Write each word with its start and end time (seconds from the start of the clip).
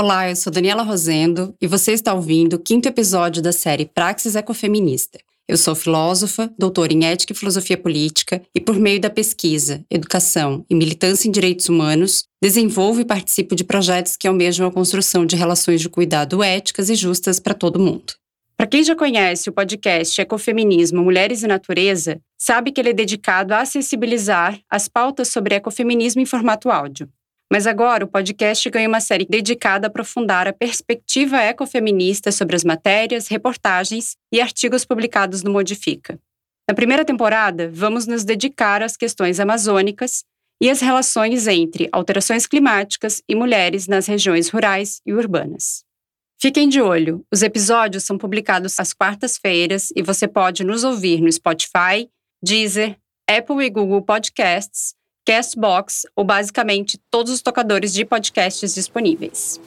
Olá, 0.00 0.30
eu 0.30 0.36
sou 0.36 0.52
Daniela 0.52 0.84
Rosendo 0.84 1.56
e 1.60 1.66
você 1.66 1.90
está 1.90 2.14
ouvindo 2.14 2.52
o 2.52 2.58
quinto 2.60 2.86
episódio 2.86 3.42
da 3.42 3.50
série 3.50 3.84
Praxis 3.84 4.36
Ecofeminista. 4.36 5.18
Eu 5.48 5.56
sou 5.56 5.74
filósofa, 5.74 6.48
doutora 6.56 6.92
em 6.92 7.04
ética 7.04 7.32
e 7.32 7.36
filosofia 7.36 7.76
política 7.76 8.40
e, 8.54 8.60
por 8.60 8.76
meio 8.76 9.00
da 9.00 9.10
pesquisa, 9.10 9.84
educação 9.90 10.64
e 10.70 10.74
militância 10.76 11.26
em 11.26 11.32
direitos 11.32 11.68
humanos, 11.68 12.26
desenvolvo 12.40 13.00
e 13.00 13.04
participo 13.04 13.56
de 13.56 13.64
projetos 13.64 14.16
que 14.16 14.28
almejam 14.28 14.68
a 14.68 14.70
construção 14.70 15.26
de 15.26 15.34
relações 15.34 15.80
de 15.80 15.88
cuidado 15.88 16.44
éticas 16.44 16.88
e 16.88 16.94
justas 16.94 17.40
para 17.40 17.52
todo 17.52 17.80
mundo. 17.80 18.14
Para 18.56 18.68
quem 18.68 18.84
já 18.84 18.94
conhece 18.94 19.50
o 19.50 19.52
podcast 19.52 20.20
Ecofeminismo 20.20 21.02
Mulheres 21.02 21.42
e 21.42 21.48
Natureza, 21.48 22.20
sabe 22.38 22.70
que 22.70 22.80
ele 22.80 22.90
é 22.90 22.94
dedicado 22.94 23.52
a 23.52 23.64
sensibilizar 23.64 24.60
as 24.70 24.86
pautas 24.86 25.26
sobre 25.26 25.56
ecofeminismo 25.56 26.22
em 26.22 26.26
formato 26.26 26.70
áudio. 26.70 27.08
Mas 27.50 27.66
agora 27.66 28.04
o 28.04 28.08
podcast 28.08 28.68
ganha 28.68 28.88
uma 28.88 29.00
série 29.00 29.24
dedicada 29.24 29.86
a 29.86 29.88
aprofundar 29.88 30.46
a 30.46 30.52
perspectiva 30.52 31.38
ecofeminista 31.38 32.30
sobre 32.30 32.54
as 32.54 32.62
matérias, 32.62 33.26
reportagens 33.28 34.16
e 34.32 34.40
artigos 34.40 34.84
publicados 34.84 35.42
no 35.42 35.50
Modifica. 35.50 36.18
Na 36.68 36.74
primeira 36.74 37.04
temporada, 37.04 37.70
vamos 37.72 38.06
nos 38.06 38.24
dedicar 38.24 38.82
às 38.82 38.96
questões 38.96 39.40
amazônicas 39.40 40.24
e 40.60 40.68
às 40.68 40.80
relações 40.80 41.46
entre 41.46 41.88
alterações 41.90 42.46
climáticas 42.46 43.22
e 43.26 43.34
mulheres 43.34 43.86
nas 43.86 44.06
regiões 44.06 44.50
rurais 44.50 45.00
e 45.06 45.14
urbanas. 45.14 45.82
Fiquem 46.40 46.68
de 46.68 46.82
olho, 46.82 47.24
os 47.32 47.42
episódios 47.42 48.04
são 48.04 48.18
publicados 48.18 48.78
às 48.78 48.92
quartas-feiras 48.92 49.88
e 49.96 50.02
você 50.02 50.28
pode 50.28 50.62
nos 50.62 50.84
ouvir 50.84 51.22
no 51.22 51.32
Spotify, 51.32 52.08
Deezer, 52.44 52.96
Apple 53.28 53.64
e 53.64 53.70
Google 53.70 54.02
Podcasts 54.02 54.97
Castbox 55.28 56.06
ou 56.16 56.24
basicamente 56.24 56.98
todos 57.10 57.30
os 57.30 57.42
tocadores 57.42 57.92
de 57.92 58.02
podcasts 58.02 58.74
disponíveis. 58.74 59.60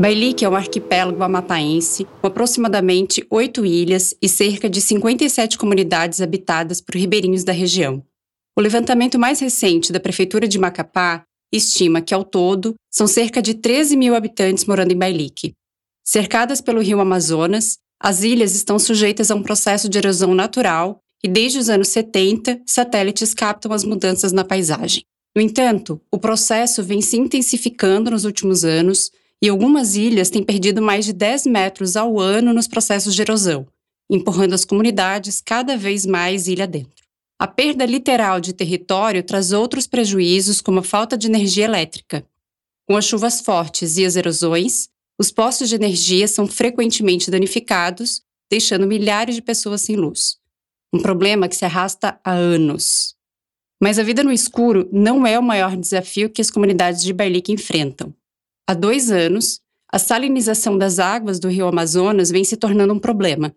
Bailique 0.00 0.44
é 0.44 0.48
um 0.48 0.54
arquipélago 0.54 1.24
amapaense 1.24 2.04
com 2.04 2.26
aproximadamente 2.28 3.26
oito 3.28 3.66
ilhas 3.66 4.14
e 4.22 4.28
cerca 4.28 4.70
de 4.70 4.80
57 4.80 5.58
comunidades 5.58 6.20
habitadas 6.20 6.80
por 6.80 6.94
ribeirinhos 6.94 7.42
da 7.42 7.52
região. 7.52 8.00
O 8.56 8.60
levantamento 8.60 9.18
mais 9.18 9.40
recente 9.40 9.92
da 9.92 9.98
Prefeitura 9.98 10.46
de 10.46 10.56
Macapá 10.56 11.24
estima 11.52 12.00
que, 12.00 12.14
ao 12.14 12.22
todo, 12.22 12.76
são 12.88 13.08
cerca 13.08 13.42
de 13.42 13.54
13 13.54 13.96
mil 13.96 14.14
habitantes 14.14 14.66
morando 14.66 14.92
em 14.92 14.96
Bailique. 14.96 15.54
Cercadas 16.04 16.60
pelo 16.60 16.80
rio 16.80 17.00
Amazonas, 17.00 17.78
as 18.00 18.22
ilhas 18.22 18.54
estão 18.54 18.78
sujeitas 18.78 19.32
a 19.32 19.34
um 19.34 19.42
processo 19.42 19.88
de 19.88 19.98
erosão 19.98 20.32
natural 20.32 21.00
e, 21.24 21.28
desde 21.28 21.58
os 21.58 21.68
anos 21.68 21.88
70, 21.88 22.62
satélites 22.64 23.34
captam 23.34 23.72
as 23.72 23.82
mudanças 23.82 24.30
na 24.30 24.44
paisagem. 24.44 25.02
No 25.34 25.42
entanto, 25.42 26.00
o 26.08 26.18
processo 26.18 26.84
vem 26.84 27.00
se 27.00 27.16
intensificando 27.16 28.12
nos 28.12 28.24
últimos 28.24 28.64
anos 28.64 29.10
e 29.42 29.48
algumas 29.48 29.94
ilhas 29.94 30.30
têm 30.30 30.42
perdido 30.42 30.82
mais 30.82 31.04
de 31.04 31.12
10 31.12 31.46
metros 31.46 31.96
ao 31.96 32.18
ano 32.18 32.52
nos 32.52 32.66
processos 32.66 33.14
de 33.14 33.22
erosão, 33.22 33.66
empurrando 34.10 34.54
as 34.54 34.64
comunidades 34.64 35.40
cada 35.40 35.76
vez 35.76 36.04
mais 36.04 36.48
ilha 36.48 36.66
dentro. 36.66 37.06
A 37.38 37.46
perda 37.46 37.86
literal 37.86 38.40
de 38.40 38.52
território 38.52 39.22
traz 39.22 39.52
outros 39.52 39.86
prejuízos, 39.86 40.60
como 40.60 40.80
a 40.80 40.82
falta 40.82 41.16
de 41.16 41.28
energia 41.28 41.64
elétrica. 41.64 42.26
Com 42.84 42.96
as 42.96 43.04
chuvas 43.04 43.40
fortes 43.40 43.96
e 43.96 44.04
as 44.04 44.16
erosões, 44.16 44.88
os 45.16 45.30
postos 45.30 45.68
de 45.68 45.76
energia 45.76 46.26
são 46.26 46.48
frequentemente 46.48 47.30
danificados, 47.30 48.22
deixando 48.50 48.86
milhares 48.86 49.36
de 49.36 49.42
pessoas 49.42 49.82
sem 49.82 49.94
luz. 49.94 50.38
Um 50.92 51.00
problema 51.00 51.48
que 51.48 51.54
se 51.54 51.64
arrasta 51.64 52.18
há 52.24 52.32
anos. 52.32 53.14
Mas 53.80 53.98
a 53.98 54.02
vida 54.02 54.24
no 54.24 54.32
escuro 54.32 54.88
não 54.92 55.24
é 55.24 55.38
o 55.38 55.42
maior 55.42 55.76
desafio 55.76 56.30
que 56.30 56.40
as 56.40 56.50
comunidades 56.50 57.02
de 57.02 57.12
Bailique 57.12 57.52
enfrentam. 57.52 58.12
Há 58.68 58.74
dois 58.74 59.10
anos, 59.10 59.62
a 59.90 59.98
salinização 59.98 60.76
das 60.76 60.98
águas 60.98 61.40
do 61.40 61.48
rio 61.48 61.66
Amazonas 61.66 62.28
vem 62.28 62.44
se 62.44 62.54
tornando 62.54 62.92
um 62.92 62.98
problema. 62.98 63.56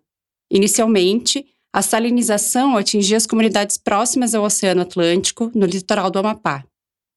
Inicialmente, 0.50 1.44
a 1.70 1.82
salinização 1.82 2.78
atingia 2.78 3.18
as 3.18 3.26
comunidades 3.26 3.76
próximas 3.76 4.34
ao 4.34 4.42
Oceano 4.42 4.80
Atlântico, 4.80 5.52
no 5.54 5.66
litoral 5.66 6.10
do 6.10 6.18
Amapá. 6.18 6.64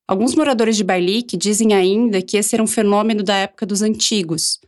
Alguns 0.09 0.35
moradores 0.35 0.75
de 0.75 0.83
Bailique 0.83 1.37
dizem 1.37 1.73
ainda 1.73 2.21
que 2.21 2.35
esse 2.35 2.53
era 2.53 2.61
um 2.61 2.67
fenômeno 2.67 3.23
da 3.23 3.37
época 3.37 3.65
dos 3.65 3.81
antigos, 3.81 4.59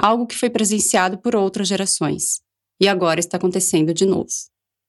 algo 0.00 0.24
que 0.24 0.36
foi 0.36 0.48
presenciado 0.48 1.18
por 1.18 1.34
outras 1.34 1.66
gerações. 1.66 2.40
E 2.80 2.86
agora 2.86 3.18
está 3.18 3.36
acontecendo 3.36 3.92
de 3.92 4.06
novo. 4.06 4.28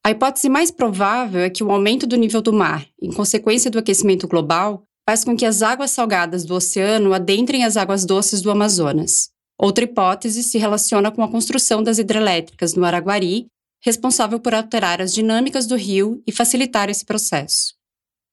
A 0.06 0.12
hipótese 0.12 0.50
mais 0.50 0.69
provável 0.69 1.41
é 1.41 1.50
que 1.50 1.63
o 1.63 1.72
aumento 1.72 2.06
do 2.06 2.16
nível 2.16 2.44
do 2.44 2.53
mar, 2.53 2.88
em 3.02 3.12
consequência 3.12 3.72
do 3.72 3.80
aquecimento 3.80 4.28
global, 4.28 4.87
faz 5.07 5.23
com 5.23 5.38
que 5.38 5.45
as 5.45 5.62
águas 5.62 5.91
salgadas 5.91 6.44
do 6.44 6.53
oceano 6.53 7.13
adentrem 7.13 7.63
as 7.63 7.78
águas 7.78 8.03
doces 8.03 8.41
do 8.41 8.51
Amazonas. 8.51 9.29
Outra 9.57 9.85
hipótese 9.85 10.44
se 10.44 10.57
relaciona 10.57 11.09
com 11.09 11.23
a 11.23 11.31
construção 11.31 11.81
das 11.81 11.97
hidrelétricas 11.97 12.73
no 12.73 12.84
Araguari, 12.84 13.47
responsável 13.81 14.38
por 14.38 14.53
alterar 14.53 15.01
as 15.01 15.13
dinâmicas 15.13 15.66
do 15.66 15.78
rio 15.78 16.22
e 16.28 16.31
facilitar 16.31 16.90
esse 16.90 17.06
processo. 17.06 17.73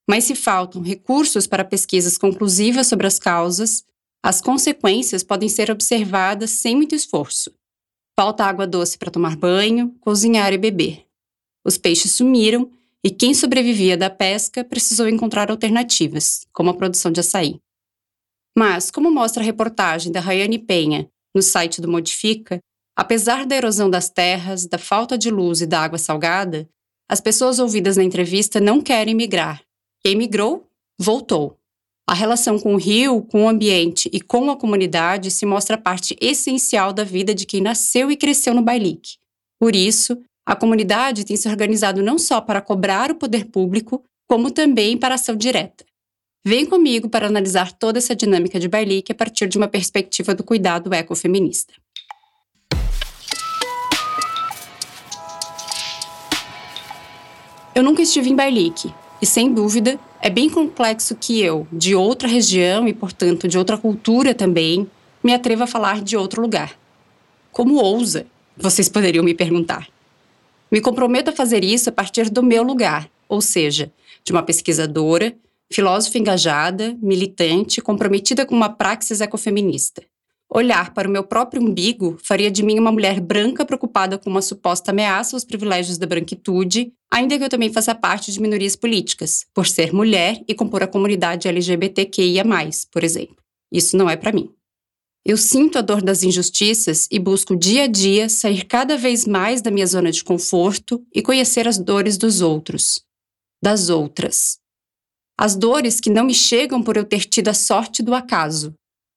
Mas 0.09 0.25
se 0.25 0.35
faltam 0.35 0.83
recursos 0.83 1.47
para 1.47 1.65
pesquisas 1.65 2.19
conclusivas 2.19 2.89
sobre 2.89 3.06
as 3.06 3.21
causas, 3.21 3.85
as 4.21 4.41
consequências 4.41 5.23
podem 5.23 5.49
ser 5.49 5.71
observadas 5.71 6.51
sem 6.51 6.75
muito 6.75 6.95
esforço. 6.95 7.53
Falta 8.19 8.45
água 8.45 8.67
doce 8.67 8.99
para 8.99 9.12
tomar 9.12 9.37
banho, 9.37 9.95
cozinhar 10.01 10.53
e 10.53 10.59
beber. 10.59 11.06
Os 11.65 11.79
peixes 11.79 12.12
sumiram 12.12 12.69
e 13.05 13.11
quem 13.11 13.35
sobrevivia 13.35 13.99
da 13.99 14.09
pesca 14.09 14.65
precisou 14.65 15.07
encontrar 15.07 15.51
alternativas, 15.51 16.47
como 16.55 16.71
a 16.71 16.75
produção 16.75 17.13
de 17.13 17.21
açaí. 17.21 17.61
Mas, 18.57 18.91
como 18.91 19.11
mostra 19.11 19.43
a 19.43 19.45
reportagem 19.45 20.11
da 20.11 20.21
Rayane 20.21 20.59
Penha 20.59 21.07
no 21.35 21.43
site 21.43 21.83
do 21.83 21.89
Modifica, 21.89 22.61
apesar 22.97 23.45
da 23.45 23.57
erosão 23.57 23.91
das 23.91 24.09
terras, 24.09 24.65
da 24.67 24.79
falta 24.79 25.19
de 25.19 25.31
luz 25.31 25.61
e 25.61 25.67
da 25.67 25.81
água 25.81 25.99
salgada, 25.99 26.67
as 27.07 27.21
pessoas 27.21 27.59
ouvidas 27.59 27.99
na 27.99 28.05
entrevista 28.05 28.59
não 28.59 28.81
querem 28.81 29.15
migrar. 29.15 29.63
Quem 30.03 30.17
migrou, 30.17 30.67
voltou. 30.99 31.59
A 32.09 32.15
relação 32.15 32.59
com 32.59 32.75
o 32.75 32.79
rio, 32.79 33.23
com 33.23 33.45
o 33.45 33.49
ambiente 33.49 34.09
e 34.13 34.21
com 34.21 34.51
a 34.51 34.57
comunidade 34.57 35.31
se 35.31 35.45
mostra 35.45 35.77
parte 35.77 36.17
essencial 36.21 36.93
da 36.93 37.05
vida 37.05 37.35
de 37.35 37.45
quem 37.45 37.61
nasceu 37.61 38.11
e 38.11 38.17
cresceu 38.17 38.55
no 38.55 38.63
Bailique. 38.63 39.17
Por 39.59 39.75
isso, 39.75 40.23
a 40.47 40.55
comunidade 40.55 41.25
tem 41.25 41.37
se 41.37 41.49
organizado 41.49 42.03
não 42.03 42.19
só 42.19 42.41
para 42.41 42.60
cobrar 42.60 43.10
o 43.10 43.15
poder 43.15 43.47
público, 43.47 44.05
como 44.28 44.50
também 44.50 44.97
para 44.97 45.15
ação 45.15 45.34
direta. 45.34 45.84
Vem 46.44 46.66
comigo 46.66 47.09
para 47.09 47.27
analisar 47.27 47.72
toda 47.72 47.99
essa 47.99 48.15
dinâmica 48.15 48.60
de 48.60 48.69
Bailique 48.69 49.12
a 49.12 49.15
partir 49.15 49.49
de 49.49 49.56
uma 49.56 49.66
perspectiva 49.66 50.34
do 50.34 50.44
cuidado 50.44 50.93
ecofeminista. 50.93 51.72
Eu 57.75 57.82
nunca 57.82 58.03
estive 58.03 58.28
em 58.28 58.37
Bailique, 58.37 58.94
e 59.22 59.26
sem 59.26 59.53
dúvida 59.53 59.99
é 60.21 60.28
bem 60.28 60.50
complexo 60.50 61.16
que 61.16 61.41
eu, 61.41 61.66
de 61.72 61.94
outra 61.94 62.28
região 62.28 62.87
e, 62.87 62.93
portanto, 62.93 63.49
de 63.49 63.56
outra 63.56 63.79
cultura 63.79 64.35
também, 64.35 64.87
me 65.23 65.32
atreva 65.32 65.64
a 65.64 65.67
falar 65.67 66.02
de 66.02 66.17
outro 66.17 66.43
lugar. 66.43 66.79
Como 67.50 67.76
ousa? 67.76 68.26
Vocês 68.56 68.88
poderiam 68.88 69.25
me 69.25 69.35
perguntar. 69.35 69.94
Me 70.75 70.81
comprometo 70.81 71.31
a 71.31 71.32
fazer 71.32 71.62
isso 71.62 71.88
a 71.88 71.93
partir 71.93 72.29
do 72.29 72.43
meu 72.43 72.65
lugar, 72.65 73.09
ou 73.29 73.41
seja, 73.41 73.93
de 74.25 74.32
uma 74.32 74.43
pesquisadora, 74.43 75.32
filósofa 75.73 76.19
engajada, 76.19 76.99
militante, 77.00 77.81
comprometida 77.81 78.44
com 78.44 78.56
uma 78.56 78.69
praxis 78.69 79.21
ecofeminista. 79.21 80.03
Olhar 80.53 80.93
para 80.93 81.09
o 81.09 81.11
meu 81.12 81.23
próprio 81.23 81.62
umbigo 81.62 82.19
faria 82.25 82.50
de 82.50 82.65
mim 82.65 82.76
uma 82.76 82.91
mulher 82.91 83.21
branca 83.21 83.65
preocupada 83.65 84.19
com 84.19 84.29
uma 84.29 84.43
suposta 84.43 84.91
ameaça 84.91 85.37
aos 85.37 85.44
privilégios 85.44 85.97
da 85.97 86.09
branquitude, 86.09 86.93
ainda 87.09 87.38
que 87.38 87.44
eu 87.44 87.49
também 87.49 87.73
faça 87.73 87.94
parte 87.94 88.32
de 88.32 88.41
minorias 88.41 88.75
políticas, 88.75 89.47
por 89.55 89.69
ser 89.69 89.94
mulher 89.94 90.43
e 90.49 90.56
compor 90.56 90.82
a 90.82 90.88
comunidade 90.88 91.47
LGBTQIA, 91.47 92.43
por 92.91 93.05
exemplo. 93.05 93.37
Isso 93.71 93.97
não 93.97 94.11
é 94.11 94.17
para 94.17 94.32
mim. 94.32 94.50
Eu 95.26 95.38
sinto 95.38 95.79
a 95.79 95.81
dor 95.81 96.03
das 96.03 96.23
injustiças 96.23 97.09
e 97.11 97.19
busco 97.19 97.56
dia 97.56 97.85
a 97.85 97.87
dia 97.87 98.29
sair 98.29 98.65
cada 98.67 98.97
vez 98.99 99.26
mais 99.26 99.62
da 99.62 99.71
minha 99.71 99.87
zona 99.87 100.12
de 100.12 100.23
conforto 100.23 101.03
e 101.15 101.23
conhecer 101.23 101.67
as 101.67 101.79
dores 101.79 102.19
dos 102.19 102.43
outros, 102.43 103.03
das 103.62 103.88
outras. 103.88 104.59
as 105.37 105.56
dores 105.56 105.99
que 106.00 106.11
não 106.11 106.25
me 106.25 106.35
chegam 106.35 106.82
por 106.82 106.97
eu 106.97 107.05
ter 107.05 107.25
tido 107.25 107.49
a 107.49 107.55
sorte 107.55 108.03
do 108.03 108.15
acaso. 108.15 108.75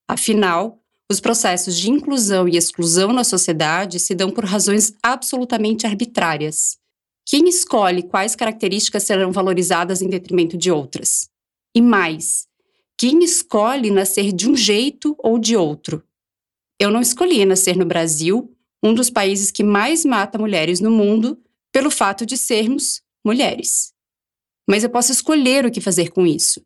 Afinal, 0.10 0.80
os 1.12 1.20
processos 1.20 1.76
de 1.76 1.92
inclusão 1.92 2.48
e 2.48 2.58
exclusão 2.58 3.14
na 3.14 3.24
sociedade 3.24 4.00
se 4.00 4.16
dão 4.16 4.32
por 4.32 4.44
razões 4.44 4.94
absolutamente 5.04 5.86
arbitrárias. 5.86 6.78
Quem 7.26 7.48
escolhe 7.48 8.02
quais 8.02 8.36
características 8.36 9.04
serão 9.04 9.32
valorizadas 9.32 10.02
em 10.02 10.10
detrimento 10.10 10.58
de 10.58 10.72
outras? 10.72 11.30
E 11.76 11.82
mais, 11.82 12.47
quem 12.98 13.24
escolhe 13.24 13.92
nascer 13.92 14.34
de 14.34 14.50
um 14.50 14.56
jeito 14.56 15.16
ou 15.20 15.38
de 15.38 15.56
outro? 15.56 16.04
Eu 16.80 16.90
não 16.90 17.00
escolhi 17.00 17.46
nascer 17.46 17.78
no 17.78 17.86
Brasil, 17.86 18.52
um 18.84 18.94
dos 18.94 19.10
países 19.10 19.52
que 19.52 19.64
mais 19.64 20.04
mata 20.04 20.38
mulheres 20.38 20.80
no 20.80 20.90
mundo, 20.90 21.40
pelo 21.72 21.92
fato 21.92 22.26
de 22.26 22.36
sermos 22.36 23.04
mulheres. 23.24 23.94
Mas 24.68 24.84
eu 24.84 24.90
posso 24.90 25.12
escolher 25.12 25.66
o 25.66 25.72
que 25.72 25.80
fazer 25.80 26.10
com 26.10 26.26
isso. 26.26 26.66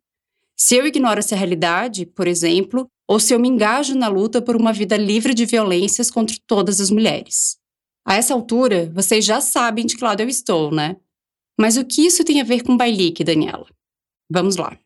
Se 0.55 0.75
eu 0.75 0.85
ignoro 0.85 1.19
essa 1.19 1.35
realidade, 1.35 2.05
por 2.05 2.27
exemplo, 2.27 2.87
ou 3.07 3.19
se 3.19 3.33
eu 3.33 3.39
me 3.39 3.49
engajo 3.49 3.93
na 3.93 4.07
luta 4.07 4.41
por 4.41 4.55
uma 4.55 4.71
vida 4.71 4.95
livre 4.95 5.33
de 5.33 5.45
violências 5.45 6.09
contra 6.09 6.37
todas 6.47 6.79
as 6.79 6.89
mulheres. 6.89 7.57
A 8.05 8.15
essa 8.15 8.33
altura, 8.33 8.89
vocês 8.93 9.25
já 9.25 9.41
sabem 9.41 9.85
de 9.85 9.97
que 9.97 10.03
lado 10.03 10.21
eu 10.21 10.29
estou, 10.29 10.71
né? 10.71 10.95
Mas 11.59 11.77
o 11.77 11.85
que 11.85 12.05
isso 12.05 12.23
tem 12.23 12.39
a 12.39 12.45
ver 12.45 12.63
com 12.63 12.77
Bailique, 12.77 13.23
Daniela? 13.23 13.67
Vamos 14.29 14.55
lá. 14.55 14.77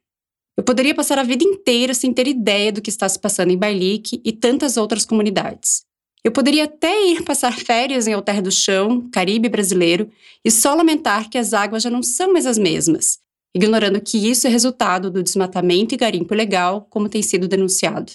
Eu 0.58 0.64
poderia 0.64 0.96
passar 0.96 1.20
a 1.20 1.24
vida 1.24 1.44
inteira 1.44 1.94
sem 1.94 2.14
ter 2.14 2.28
ideia 2.28 2.72
do 2.72 2.82
que 2.82 2.90
está 2.90 3.08
se 3.10 3.20
passando 3.20 3.52
em 3.52 3.58
Bailique 3.58 4.22
e 4.24 4.32
tantas 4.32 4.78
outras 4.78 5.04
comunidades. 5.04 5.84
Eu 6.24 6.32
poderia 6.32 6.64
até 6.64 7.08
ir 7.08 7.24
passar 7.24 7.54
férias 7.60 8.08
em 8.08 8.14
Alter 8.14 8.42
do 8.42 8.52
Chão, 8.52 9.08
Caribe 9.12 9.50
brasileiro, 9.50 10.10
e 10.44 10.50
só 10.50 10.74
lamentar 10.74 11.30
que 11.30 11.38
as 11.38 11.54
águas 11.54 11.84
já 11.84 11.90
não 11.90 12.02
são 12.02 12.34
mais 12.34 12.48
as 12.48 12.58
mesmas, 12.58 13.20
ignorando 13.54 14.02
que 14.02 14.18
isso 14.18 14.48
é 14.48 14.50
resultado 14.50 15.12
do 15.12 15.22
desmatamento 15.22 15.94
e 15.94 15.98
garimpo 15.98 16.34
ilegal, 16.34 16.88
como 16.90 17.10
tem 17.10 17.22
sido 17.22 17.48
denunciado. 17.48 18.14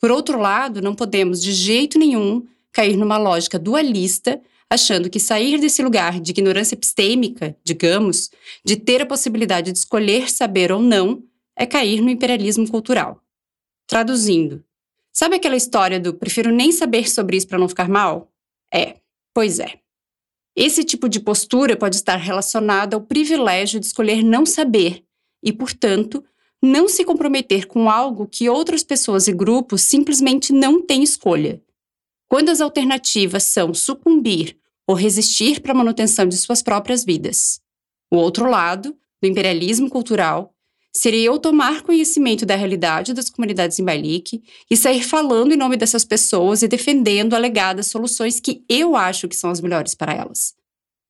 Por 0.00 0.10
outro 0.10 0.38
lado, 0.38 0.80
não 0.80 0.94
podemos 0.94 1.42
de 1.42 1.52
jeito 1.52 1.98
nenhum 1.98 2.46
cair 2.72 2.96
numa 2.96 3.18
lógica 3.18 3.58
dualista, 3.58 4.40
achando 4.70 5.10
que 5.10 5.18
sair 5.18 5.58
desse 5.60 5.82
lugar 5.82 6.20
de 6.20 6.30
ignorância 6.30 6.74
epistêmica, 6.74 7.56
digamos, 7.64 8.30
de 8.64 8.76
ter 8.76 9.02
a 9.02 9.06
possibilidade 9.06 9.72
de 9.72 9.78
escolher 9.78 10.30
saber 10.30 10.70
ou 10.70 10.80
não, 10.80 11.22
é 11.58 11.66
cair 11.66 12.00
no 12.00 12.08
imperialismo 12.08 12.70
cultural. 12.70 13.20
Traduzindo, 13.86 14.64
sabe 15.12 15.34
aquela 15.34 15.56
história 15.56 15.98
do 15.98 16.14
prefiro 16.14 16.52
nem 16.52 16.70
saber 16.70 17.10
sobre 17.10 17.36
isso 17.36 17.48
para 17.48 17.58
não 17.58 17.68
ficar 17.68 17.88
mal? 17.88 18.32
É, 18.72 19.00
pois 19.34 19.58
é. 19.58 19.80
Esse 20.54 20.84
tipo 20.84 21.08
de 21.08 21.20
postura 21.20 21.76
pode 21.76 21.96
estar 21.96 22.16
relacionada 22.16 22.96
ao 22.96 23.02
privilégio 23.02 23.80
de 23.80 23.86
escolher 23.86 24.22
não 24.22 24.46
saber 24.46 25.04
e, 25.42 25.52
portanto, 25.52 26.24
não 26.62 26.88
se 26.88 27.04
comprometer 27.04 27.66
com 27.66 27.90
algo 27.90 28.26
que 28.26 28.48
outras 28.48 28.84
pessoas 28.84 29.26
e 29.28 29.32
grupos 29.32 29.82
simplesmente 29.82 30.52
não 30.52 30.80
têm 30.80 31.02
escolha. 31.02 31.62
Quando 32.28 32.50
as 32.50 32.60
alternativas 32.60 33.44
são 33.44 33.72
sucumbir 33.72 34.56
ou 34.86 34.94
resistir 34.94 35.60
para 35.60 35.72
a 35.72 35.76
manutenção 35.76 36.26
de 36.26 36.36
suas 36.36 36.62
próprias 36.62 37.04
vidas. 37.04 37.60
O 38.10 38.16
outro 38.16 38.48
lado, 38.48 38.96
do 39.22 39.28
imperialismo 39.28 39.88
cultural, 39.88 40.54
seria 40.94 41.26
eu 41.26 41.38
tomar 41.38 41.82
conhecimento 41.82 42.44
da 42.44 42.56
realidade 42.56 43.14
das 43.14 43.30
comunidades 43.30 43.78
em 43.78 43.84
Balik 43.84 44.42
e 44.70 44.76
sair 44.76 45.02
falando 45.02 45.52
em 45.52 45.56
nome 45.56 45.76
dessas 45.76 46.04
pessoas 46.04 46.62
e 46.62 46.68
defendendo 46.68 47.34
alegadas 47.34 47.86
soluções 47.86 48.40
que 48.40 48.64
eu 48.68 48.96
acho 48.96 49.28
que 49.28 49.36
são 49.36 49.50
as 49.50 49.60
melhores 49.60 49.94
para 49.94 50.12
elas. 50.12 50.54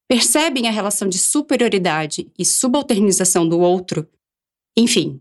Percebem 0.08 0.66
a 0.66 0.70
relação 0.70 1.08
de 1.08 1.18
superioridade 1.18 2.30
e 2.38 2.44
subalternização 2.44 3.46
do 3.46 3.60
outro? 3.60 4.08
Enfim, 4.76 5.20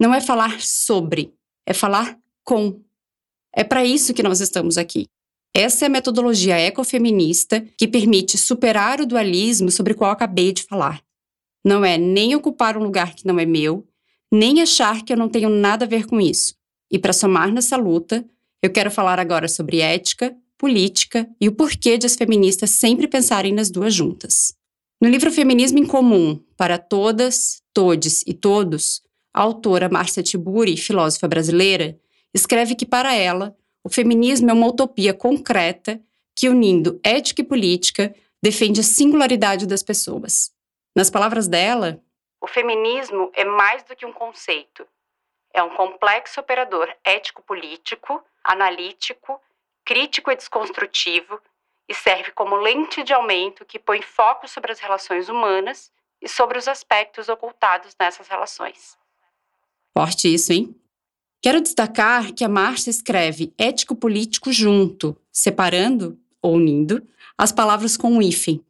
não 0.00 0.14
é 0.14 0.20
falar 0.20 0.60
sobre, 0.60 1.34
é 1.66 1.74
falar 1.74 2.16
com. 2.44 2.80
É 3.54 3.64
para 3.64 3.84
isso 3.84 4.14
que 4.14 4.22
nós 4.22 4.40
estamos 4.40 4.78
aqui. 4.78 5.06
Essa 5.54 5.84
é 5.84 5.86
a 5.86 5.90
metodologia 5.90 6.58
ecofeminista 6.58 7.60
que 7.76 7.88
permite 7.88 8.38
superar 8.38 9.00
o 9.00 9.06
dualismo 9.06 9.70
sobre 9.70 9.92
o 9.92 9.96
qual 9.96 10.12
acabei 10.12 10.52
de 10.52 10.62
falar. 10.62 11.02
Não 11.64 11.84
é 11.84 11.98
nem 11.98 12.36
ocupar 12.36 12.76
um 12.76 12.82
lugar 12.82 13.14
que 13.14 13.26
não 13.26 13.40
é 13.40 13.44
meu, 13.44 13.84
nem 14.32 14.60
achar 14.60 15.04
que 15.04 15.12
eu 15.12 15.16
não 15.16 15.28
tenho 15.28 15.48
nada 15.48 15.84
a 15.84 15.88
ver 15.88 16.06
com 16.06 16.20
isso. 16.20 16.54
E 16.90 16.98
para 16.98 17.12
somar 17.12 17.52
nessa 17.52 17.76
luta, 17.76 18.24
eu 18.62 18.70
quero 18.70 18.90
falar 18.90 19.18
agora 19.18 19.48
sobre 19.48 19.80
ética, 19.80 20.34
política 20.56 21.28
e 21.40 21.48
o 21.48 21.52
porquê 21.52 21.96
de 21.96 22.06
as 22.06 22.16
feministas 22.16 22.70
sempre 22.70 23.06
pensarem 23.06 23.52
nas 23.52 23.70
duas 23.70 23.94
juntas. 23.94 24.54
No 25.00 25.08
livro 25.08 25.30
Feminismo 25.30 25.78
em 25.78 25.86
Comum, 25.86 26.42
para 26.56 26.76
Todas, 26.76 27.62
Todes 27.72 28.24
e 28.26 28.34
Todos, 28.34 29.00
a 29.32 29.40
autora 29.40 29.88
Márcia 29.88 30.22
Tiburi, 30.22 30.76
filósofa 30.76 31.28
brasileira, 31.28 31.96
escreve 32.34 32.74
que 32.74 32.84
para 32.84 33.14
ela, 33.14 33.56
o 33.84 33.88
feminismo 33.88 34.50
é 34.50 34.52
uma 34.52 34.66
utopia 34.66 35.14
concreta 35.14 36.00
que, 36.36 36.48
unindo 36.48 36.98
ética 37.04 37.42
e 37.42 37.44
política, 37.44 38.12
defende 38.42 38.80
a 38.80 38.84
singularidade 38.84 39.66
das 39.66 39.82
pessoas. 39.82 40.50
Nas 40.96 41.10
palavras 41.10 41.46
dela, 41.46 42.02
o 42.40 42.46
feminismo 42.46 43.30
é 43.34 43.44
mais 43.44 43.82
do 43.84 43.96
que 43.96 44.06
um 44.06 44.12
conceito. 44.12 44.86
É 45.52 45.62
um 45.62 45.70
complexo 45.70 46.40
operador 46.40 46.94
ético-político, 47.04 48.22
analítico, 48.44 49.40
crítico 49.84 50.30
e 50.30 50.36
desconstrutivo 50.36 51.40
e 51.88 51.94
serve 51.94 52.30
como 52.32 52.56
lente 52.56 53.02
de 53.02 53.12
aumento 53.12 53.64
que 53.64 53.78
põe 53.78 54.02
foco 54.02 54.46
sobre 54.46 54.70
as 54.70 54.78
relações 54.78 55.28
humanas 55.28 55.90
e 56.20 56.28
sobre 56.28 56.58
os 56.58 56.68
aspectos 56.68 57.28
ocultados 57.28 57.94
nessas 57.98 58.28
relações. 58.28 58.96
Forte 59.96 60.32
isso, 60.32 60.52
hein? 60.52 60.74
Quero 61.40 61.60
destacar 61.60 62.34
que 62.34 62.44
a 62.44 62.48
Márcia 62.48 62.90
escreve 62.90 63.54
ético-político 63.56 64.52
junto, 64.52 65.16
separando 65.32 66.18
ou 66.42 66.54
unindo 66.54 67.06
as 67.36 67.52
palavras 67.52 67.96
com 67.96 68.10
um 68.10 68.22
hífen. 68.22 68.64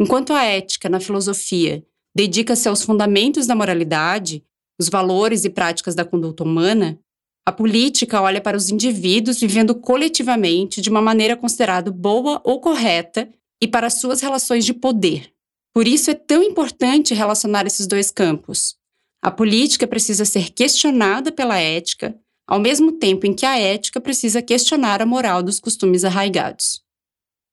Enquanto 0.00 0.32
a 0.32 0.42
ética 0.42 0.88
na 0.88 0.98
filosofia 0.98 1.86
dedica-se 2.16 2.66
aos 2.66 2.82
fundamentos 2.82 3.46
da 3.46 3.54
moralidade, 3.54 4.42
os 4.80 4.88
valores 4.88 5.44
e 5.44 5.50
práticas 5.50 5.94
da 5.94 6.02
conduta 6.02 6.42
humana, 6.42 6.98
a 7.46 7.52
política 7.52 8.22
olha 8.22 8.40
para 8.40 8.56
os 8.56 8.70
indivíduos 8.70 9.38
vivendo 9.38 9.74
coletivamente 9.74 10.80
de 10.80 10.88
uma 10.88 11.02
maneira 11.02 11.36
considerada 11.36 11.90
boa 11.90 12.40
ou 12.42 12.58
correta 12.58 13.28
e 13.62 13.68
para 13.68 13.90
suas 13.90 14.22
relações 14.22 14.64
de 14.64 14.72
poder. 14.72 15.30
Por 15.74 15.86
isso 15.86 16.10
é 16.10 16.14
tão 16.14 16.42
importante 16.42 17.12
relacionar 17.12 17.66
esses 17.66 17.86
dois 17.86 18.10
campos. 18.10 18.76
A 19.22 19.30
política 19.30 19.86
precisa 19.86 20.24
ser 20.24 20.48
questionada 20.48 21.30
pela 21.30 21.58
ética, 21.58 22.18
ao 22.48 22.58
mesmo 22.58 22.92
tempo 22.92 23.26
em 23.26 23.34
que 23.34 23.44
a 23.44 23.58
ética 23.58 24.00
precisa 24.00 24.40
questionar 24.40 25.02
a 25.02 25.06
moral 25.06 25.42
dos 25.42 25.60
costumes 25.60 26.02
arraigados. 26.02 26.82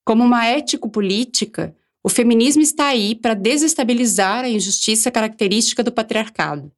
Como 0.05 0.23
uma 0.23 0.45
ético-política, 0.45 1.75
o 2.03 2.09
feminismo 2.09 2.61
está 2.61 2.87
aí 2.87 3.15
para 3.15 3.33
desestabilizar 3.33 4.43
a 4.43 4.49
injustiça 4.49 5.09
característica 5.09 5.81
do 5.81 5.91
patriarcado. 5.91 6.69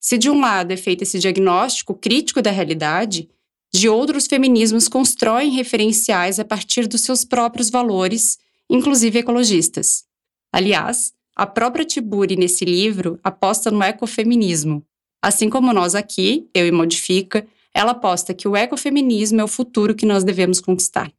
Se 0.00 0.16
de 0.16 0.30
um 0.30 0.40
lado 0.40 0.72
é 0.72 0.76
feito 0.76 1.02
esse 1.02 1.18
diagnóstico 1.18 1.94
crítico 1.94 2.40
da 2.40 2.50
realidade, 2.50 3.28
de 3.74 3.88
outros 3.88 4.26
feminismos 4.26 4.86
constroem 4.86 5.50
referenciais 5.50 6.38
a 6.38 6.44
partir 6.44 6.86
dos 6.86 7.00
seus 7.00 7.24
próprios 7.24 7.70
valores, 7.70 8.38
inclusive 8.70 9.18
ecologistas. 9.18 10.04
Aliás, 10.52 11.12
a 11.34 11.46
própria 11.46 11.84
Tiburi, 11.84 12.36
nesse 12.36 12.64
livro, 12.64 13.18
aposta 13.24 13.70
no 13.70 13.82
ecofeminismo. 13.82 14.84
Assim 15.20 15.48
como 15.48 15.72
nós 15.72 15.94
aqui, 15.94 16.48
eu 16.54 16.66
e 16.66 16.70
Modifica, 16.70 17.46
ela 17.74 17.92
aposta 17.92 18.34
que 18.34 18.46
o 18.46 18.56
ecofeminismo 18.56 19.40
é 19.40 19.44
o 19.44 19.48
futuro 19.48 19.94
que 19.94 20.06
nós 20.06 20.22
devemos 20.22 20.60
conquistar. 20.60 21.10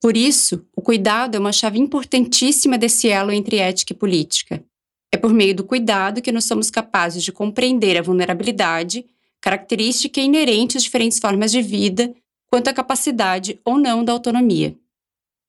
Por 0.00 0.16
isso, 0.16 0.64
o 0.76 0.80
cuidado 0.80 1.34
é 1.34 1.40
uma 1.40 1.52
chave 1.52 1.78
importantíssima 1.78 2.78
desse 2.78 3.08
elo 3.08 3.32
entre 3.32 3.56
ética 3.56 3.92
e 3.92 3.96
política. 3.96 4.64
É 5.12 5.16
por 5.16 5.32
meio 5.32 5.54
do 5.54 5.64
cuidado 5.64 6.22
que 6.22 6.30
nós 6.30 6.44
somos 6.44 6.70
capazes 6.70 7.22
de 7.24 7.32
compreender 7.32 7.96
a 7.96 8.02
vulnerabilidade, 8.02 9.04
característica 9.40 10.20
inerente 10.20 10.76
às 10.76 10.82
diferentes 10.82 11.18
formas 11.18 11.50
de 11.50 11.62
vida, 11.62 12.14
quanto 12.46 12.68
a 12.68 12.72
capacidade 12.72 13.60
ou 13.64 13.78
não 13.78 14.04
da 14.04 14.12
autonomia. 14.12 14.76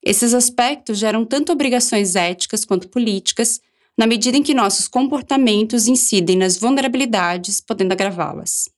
Esses 0.04 0.34
aspectos 0.34 0.98
geram 0.98 1.26
tanto 1.26 1.52
obrigações 1.52 2.16
éticas 2.16 2.64
quanto 2.64 2.88
políticas, 2.88 3.62
na 3.98 4.08
medida 4.08 4.38
em 4.38 4.44
que 4.44 4.54
nossos 4.54 4.88
comportamentos 4.88 5.88
incidem 5.88 6.38
nas 6.38 6.58
vulnerabilidades, 6.58 7.60
podendo 7.60 7.92
agravá-las. 7.92 8.70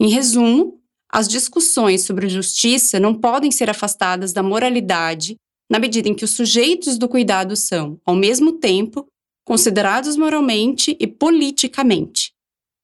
Em 0.00 0.08
resumo, 0.08 0.77
as 1.10 1.26
discussões 1.26 2.02
sobre 2.02 2.28
justiça 2.28 3.00
não 3.00 3.14
podem 3.14 3.50
ser 3.50 3.70
afastadas 3.70 4.32
da 4.32 4.42
moralidade 4.42 5.36
na 5.70 5.78
medida 5.78 6.08
em 6.08 6.14
que 6.14 6.24
os 6.24 6.30
sujeitos 6.30 6.96
do 6.96 7.08
cuidado 7.08 7.54
são, 7.56 8.00
ao 8.04 8.14
mesmo 8.14 8.52
tempo, 8.52 9.06
considerados 9.44 10.16
moralmente 10.16 10.96
e 10.98 11.06
politicamente. 11.06 12.32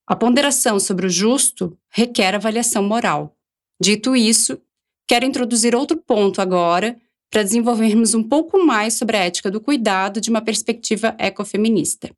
A 0.06 0.14
ponderação 0.14 0.78
sobre 0.78 1.06
o 1.06 1.10
justo 1.10 1.76
requer 1.90 2.34
avaliação 2.34 2.82
moral. 2.82 3.34
Dito 3.80 4.14
isso, 4.14 4.60
quero 5.06 5.24
introduzir 5.24 5.74
outro 5.74 5.96
ponto 5.96 6.40
agora 6.40 6.96
para 7.30 7.42
desenvolvermos 7.42 8.14
um 8.14 8.22
pouco 8.22 8.64
mais 8.64 8.94
sobre 8.94 9.16
a 9.16 9.24
ética 9.24 9.50
do 9.50 9.60
cuidado 9.60 10.20
de 10.20 10.30
uma 10.30 10.42
perspectiva 10.42 11.16
ecofeminista. 11.18 12.10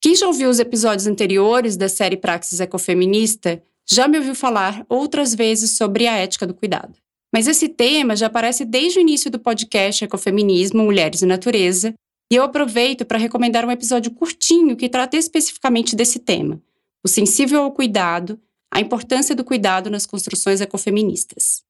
Quem 0.00 0.14
já 0.14 0.26
ouviu 0.26 0.50
os 0.50 0.58
episódios 0.58 1.06
anteriores 1.06 1.76
da 1.76 1.88
série 1.88 2.16
Praxis 2.16 2.60
Ecofeminista 2.60 3.62
já 3.90 4.08
me 4.08 4.18
ouviu 4.18 4.34
falar 4.34 4.84
outras 4.88 5.34
vezes 5.34 5.72
sobre 5.72 6.06
a 6.06 6.16
ética 6.16 6.46
do 6.46 6.54
cuidado. 6.54 6.94
Mas 7.34 7.46
esse 7.46 7.68
tema 7.68 8.14
já 8.14 8.26
aparece 8.26 8.64
desde 8.64 8.98
o 8.98 9.02
início 9.02 9.30
do 9.30 9.38
podcast 9.38 10.04
Ecofeminismo, 10.04 10.84
Mulheres 10.84 11.22
e 11.22 11.26
Natureza, 11.26 11.94
e 12.30 12.36
eu 12.36 12.42
aproveito 12.42 13.04
para 13.04 13.18
recomendar 13.18 13.64
um 13.64 13.70
episódio 13.70 14.10
curtinho 14.10 14.76
que 14.76 14.88
trata 14.88 15.16
especificamente 15.16 15.96
desse 15.96 16.18
tema, 16.18 16.62
o 17.04 17.08
sensível 17.08 17.62
ao 17.62 17.72
cuidado, 17.72 18.40
a 18.72 18.80
importância 18.80 19.34
do 19.34 19.44
cuidado 19.44 19.90
nas 19.90 20.06
construções 20.06 20.60
ecofeministas. 20.60 21.62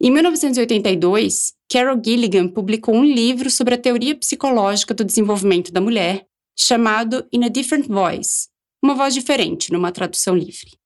Em 0.00 0.12
1982, 0.12 1.52
Carol 1.68 2.00
Gilligan 2.02 2.46
publicou 2.46 2.94
um 2.94 3.04
livro 3.04 3.50
sobre 3.50 3.74
a 3.74 3.78
teoria 3.78 4.14
psicológica 4.14 4.94
do 4.94 5.04
desenvolvimento 5.04 5.72
da 5.72 5.80
mulher, 5.80 6.24
chamado 6.56 7.26
In 7.32 7.44
a 7.44 7.48
Different 7.48 7.88
Voice, 7.88 8.48
uma 8.80 8.94
voz 8.94 9.12
diferente, 9.14 9.72
numa 9.72 9.90
tradução 9.90 10.36
livre. 10.36 10.77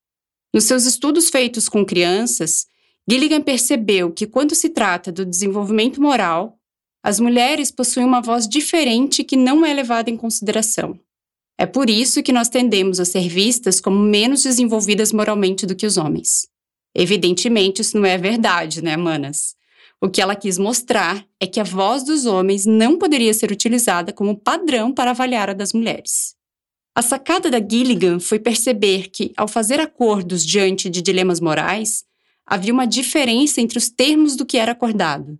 Nos 0.53 0.65
seus 0.65 0.85
estudos 0.85 1.29
feitos 1.29 1.67
com 1.67 1.83
crianças, 1.83 2.67
Gilligan 3.09 3.41
percebeu 3.41 4.11
que, 4.11 4.27
quando 4.27 4.53
se 4.53 4.69
trata 4.69 5.11
do 5.11 5.25
desenvolvimento 5.25 5.99
moral, 5.99 6.59
as 7.03 7.19
mulheres 7.19 7.71
possuem 7.71 8.05
uma 8.05 8.21
voz 8.21 8.47
diferente 8.47 9.23
que 9.23 9.35
não 9.35 9.65
é 9.65 9.73
levada 9.73 10.09
em 10.09 10.15
consideração. 10.15 10.97
É 11.57 11.65
por 11.65 11.89
isso 11.89 12.23
que 12.23 12.31
nós 12.31 12.49
tendemos 12.49 12.99
a 12.99 13.05
ser 13.05 13.27
vistas 13.27 13.81
como 13.81 13.97
menos 13.97 14.43
desenvolvidas 14.43 15.11
moralmente 15.11 15.65
do 15.65 15.75
que 15.75 15.85
os 15.85 15.97
homens. 15.97 16.47
Evidentemente, 16.95 17.81
isso 17.81 17.97
não 17.97 18.05
é 18.05 18.17
verdade, 18.17 18.81
né, 18.81 18.95
manas? 18.95 19.55
O 19.99 20.09
que 20.09 20.21
ela 20.21 20.35
quis 20.35 20.57
mostrar 20.57 21.25
é 21.39 21.47
que 21.47 21.59
a 21.59 21.63
voz 21.63 22.03
dos 22.03 22.25
homens 22.25 22.65
não 22.65 22.97
poderia 22.97 23.33
ser 23.33 23.51
utilizada 23.51 24.13
como 24.13 24.37
padrão 24.37 24.93
para 24.93 25.11
avaliar 25.11 25.49
a 25.49 25.53
das 25.53 25.73
mulheres. 25.73 26.32
A 26.95 27.01
sacada 27.01 27.49
da 27.49 27.59
Gilligan 27.59 28.19
foi 28.19 28.39
perceber 28.39 29.09
que, 29.09 29.33
ao 29.35 29.47
fazer 29.47 29.79
acordos 29.79 30.45
diante 30.45 30.89
de 30.89 31.01
dilemas 31.01 31.39
morais, 31.39 32.05
havia 32.45 32.71
uma 32.71 32.85
diferença 32.85 33.59
entre 33.59 33.79
os 33.79 33.89
termos 33.89 34.35
do 34.35 34.45
que 34.45 34.57
era 34.57 34.73
acordado. 34.73 35.39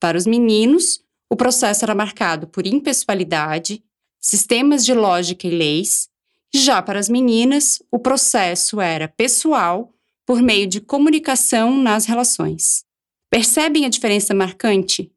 Para 0.00 0.18
os 0.18 0.26
meninos, 0.26 1.00
o 1.30 1.36
processo 1.36 1.84
era 1.84 1.94
marcado 1.94 2.48
por 2.48 2.66
impessoalidade, 2.66 3.82
sistemas 4.20 4.84
de 4.84 4.92
lógica 4.92 5.46
e 5.46 5.50
leis, 5.50 6.08
já 6.52 6.80
para 6.82 6.98
as 6.98 7.08
meninas, 7.08 7.80
o 7.92 7.98
processo 7.98 8.80
era 8.80 9.06
pessoal, 9.06 9.92
por 10.26 10.42
meio 10.42 10.66
de 10.66 10.80
comunicação 10.80 11.76
nas 11.76 12.06
relações. 12.06 12.84
Percebem 13.30 13.84
a 13.84 13.88
diferença 13.88 14.34
marcante? 14.34 15.12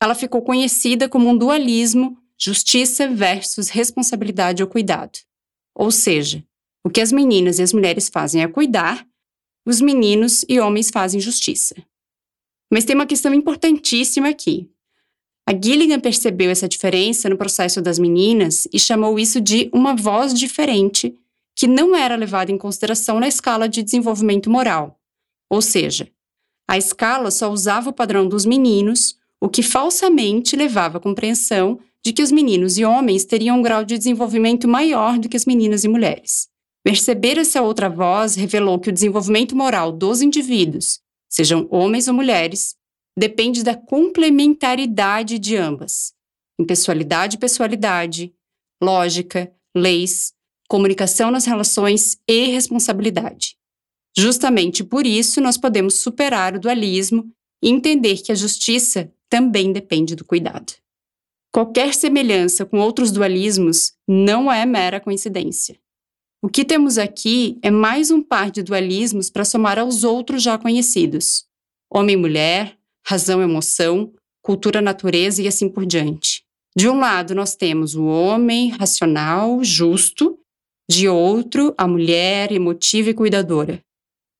Ela 0.00 0.14
ficou 0.14 0.42
conhecida 0.42 1.08
como 1.08 1.28
um 1.28 1.36
dualismo 1.36 2.18
justiça 2.38 3.08
versus 3.08 3.68
responsabilidade 3.68 4.62
ou 4.62 4.68
cuidado. 4.68 5.18
Ou 5.74 5.90
seja, 5.90 6.44
o 6.84 6.90
que 6.90 7.00
as 7.00 7.12
meninas 7.12 7.58
e 7.58 7.62
as 7.62 7.72
mulheres 7.72 8.08
fazem 8.08 8.42
é 8.42 8.48
cuidar 8.48 9.06
os 9.66 9.80
meninos 9.80 10.44
e 10.48 10.60
homens 10.60 10.90
fazem 10.90 11.20
justiça. 11.20 11.74
Mas 12.70 12.84
tem 12.84 12.94
uma 12.94 13.06
questão 13.06 13.32
importantíssima 13.32 14.28
aqui. 14.28 14.68
A 15.46 15.52
Gilligan 15.52 16.00
percebeu 16.00 16.50
essa 16.50 16.68
diferença 16.68 17.28
no 17.28 17.36
processo 17.36 17.80
das 17.80 17.98
meninas 17.98 18.66
e 18.72 18.78
chamou 18.78 19.18
isso 19.18 19.40
de 19.40 19.70
uma 19.72 19.94
voz 19.94 20.34
diferente 20.34 21.16
que 21.56 21.66
não 21.66 21.94
era 21.94 22.16
levada 22.16 22.50
em 22.50 22.58
consideração 22.58 23.20
na 23.20 23.28
escala 23.28 23.68
de 23.68 23.82
desenvolvimento 23.82 24.50
moral. 24.50 24.98
Ou 25.48 25.62
seja, 25.62 26.10
a 26.68 26.76
escala 26.76 27.30
só 27.30 27.50
usava 27.50 27.90
o 27.90 27.92
padrão 27.92 28.26
dos 28.26 28.44
meninos, 28.44 29.16
o 29.40 29.48
que 29.48 29.62
falsamente 29.62 30.56
levava 30.56 30.98
à 30.98 31.00
compreensão 31.00 31.78
de 32.04 32.12
que 32.12 32.22
os 32.22 32.30
meninos 32.30 32.76
e 32.76 32.84
homens 32.84 33.24
teriam 33.24 33.58
um 33.58 33.62
grau 33.62 33.84
de 33.84 33.96
desenvolvimento 33.96 34.68
maior 34.68 35.18
do 35.18 35.28
que 35.28 35.36
as 35.36 35.46
meninas 35.46 35.84
e 35.84 35.88
mulheres. 35.88 36.48
Perceber 36.84 37.38
essa 37.38 37.62
outra 37.62 37.88
voz 37.88 38.34
revelou 38.34 38.78
que 38.78 38.90
o 38.90 38.92
desenvolvimento 38.92 39.56
moral 39.56 39.90
dos 39.90 40.20
indivíduos, 40.20 41.00
sejam 41.30 41.66
homens 41.70 42.06
ou 42.06 42.14
mulheres, 42.14 42.74
depende 43.18 43.62
da 43.62 43.74
complementaridade 43.74 45.38
de 45.38 45.56
ambas. 45.56 46.12
Impessoalidade 46.60 47.36
e 47.36 47.40
pessoalidade, 47.40 48.34
lógica, 48.82 49.50
leis, 49.74 50.34
comunicação 50.68 51.30
nas 51.30 51.46
relações 51.46 52.18
e 52.28 52.46
responsabilidade. 52.46 53.56
Justamente 54.16 54.84
por 54.84 55.06
isso, 55.06 55.40
nós 55.40 55.56
podemos 55.56 55.94
superar 55.94 56.54
o 56.54 56.60
dualismo 56.60 57.32
e 57.62 57.70
entender 57.70 58.18
que 58.18 58.30
a 58.30 58.34
justiça 58.34 59.10
também 59.28 59.72
depende 59.72 60.14
do 60.14 60.24
cuidado. 60.24 60.83
Qualquer 61.54 61.94
semelhança 61.94 62.66
com 62.66 62.80
outros 62.80 63.12
dualismos 63.12 63.92
não 64.08 64.50
é 64.50 64.66
mera 64.66 64.98
coincidência. 64.98 65.78
O 66.42 66.48
que 66.48 66.64
temos 66.64 66.98
aqui 66.98 67.60
é 67.62 67.70
mais 67.70 68.10
um 68.10 68.20
par 68.20 68.50
de 68.50 68.60
dualismos 68.60 69.30
para 69.30 69.44
somar 69.44 69.78
aos 69.78 70.02
outros 70.02 70.42
já 70.42 70.58
conhecidos: 70.58 71.44
homem-mulher, 71.88 72.76
razão-emoção, 73.06 74.12
cultura-natureza 74.42 75.42
e 75.42 75.46
assim 75.46 75.68
por 75.68 75.86
diante. 75.86 76.42
De 76.76 76.88
um 76.88 76.98
lado, 76.98 77.36
nós 77.36 77.54
temos 77.54 77.94
o 77.94 78.04
homem 78.04 78.70
racional, 78.70 79.62
justo, 79.62 80.36
de 80.90 81.08
outro, 81.08 81.72
a 81.78 81.86
mulher 81.86 82.50
emotiva 82.50 83.10
e 83.10 83.14
cuidadora. 83.14 83.80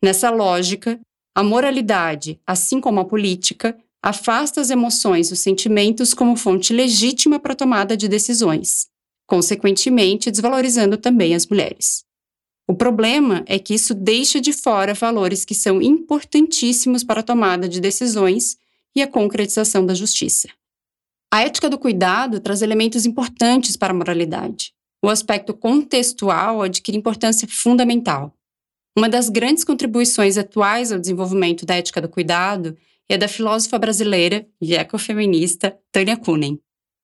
Nessa 0.03 0.31
lógica, 0.31 0.99
a 1.33 1.45
moralidade, 1.45 2.41
assim 2.45 2.81
como 2.81 2.99
a 2.99 3.05
política, 3.05 3.79
afasta 4.05 4.61
as 4.61 4.71
emoções 4.71 5.31
e 5.31 5.33
os 5.33 5.41
sentimentos 5.41 6.15
como 6.15 6.37
fonte 6.37 6.73
legítima 6.73 7.39
para 7.41 7.53
a 7.53 7.57
tomada 7.57 7.97
de 7.97 8.09
decisões 8.09 8.89
consequentemente 9.27 10.31
desvalorizando 10.31 10.97
também 10.97 11.35
as 11.35 11.47
mulheres. 11.47 12.05
O 12.67 12.75
problema 12.75 13.43
é 13.47 13.59
que 13.59 13.75
isso 13.75 13.95
deixa 13.95 14.41
de 14.41 14.53
fora 14.53 14.95
valores 14.95 15.45
que 15.45 15.55
são 15.55 15.83
importantíssimos 15.83 17.05
para 17.05 17.21
a 17.21 17.23
tomada 17.23 17.69
de 17.69 17.81
decisões 17.81 18.57
e 18.97 19.03
a 19.03 19.07
concretização 19.07 19.85
da 19.85 19.95
justiça. 19.95 20.49
A 21.33 21.43
ética 21.43 21.69
do 21.69 21.79
cuidado 21.79 22.41
traz 22.41 22.63
elementos 22.63 23.05
importantes 23.05 23.77
para 23.77 23.93
a 23.93 23.97
moralidade. 23.97 24.73
O 25.05 25.09
aspecto 25.09 25.53
contextual 25.53 26.63
adquire 26.63 26.97
importância 26.97 27.47
fundamental. 27.49 28.33
Uma 28.97 29.09
das 29.09 29.29
grandes 29.29 29.65
contribuições 29.65 30.39
atuais 30.39 30.93
ao 30.93 30.99
desenvolvimento 30.99 31.67
da 31.67 31.75
ética 31.75 32.01
do 32.01 32.09
cuidado 32.09 32.77
é 33.09 33.19
da 33.19 33.29
filósofa 33.29 33.79
brasileira 33.79 34.47
e 34.61 34.75
ecofeminista 34.75 35.77
Tânia 35.93 36.17
Kunen. 36.17 36.59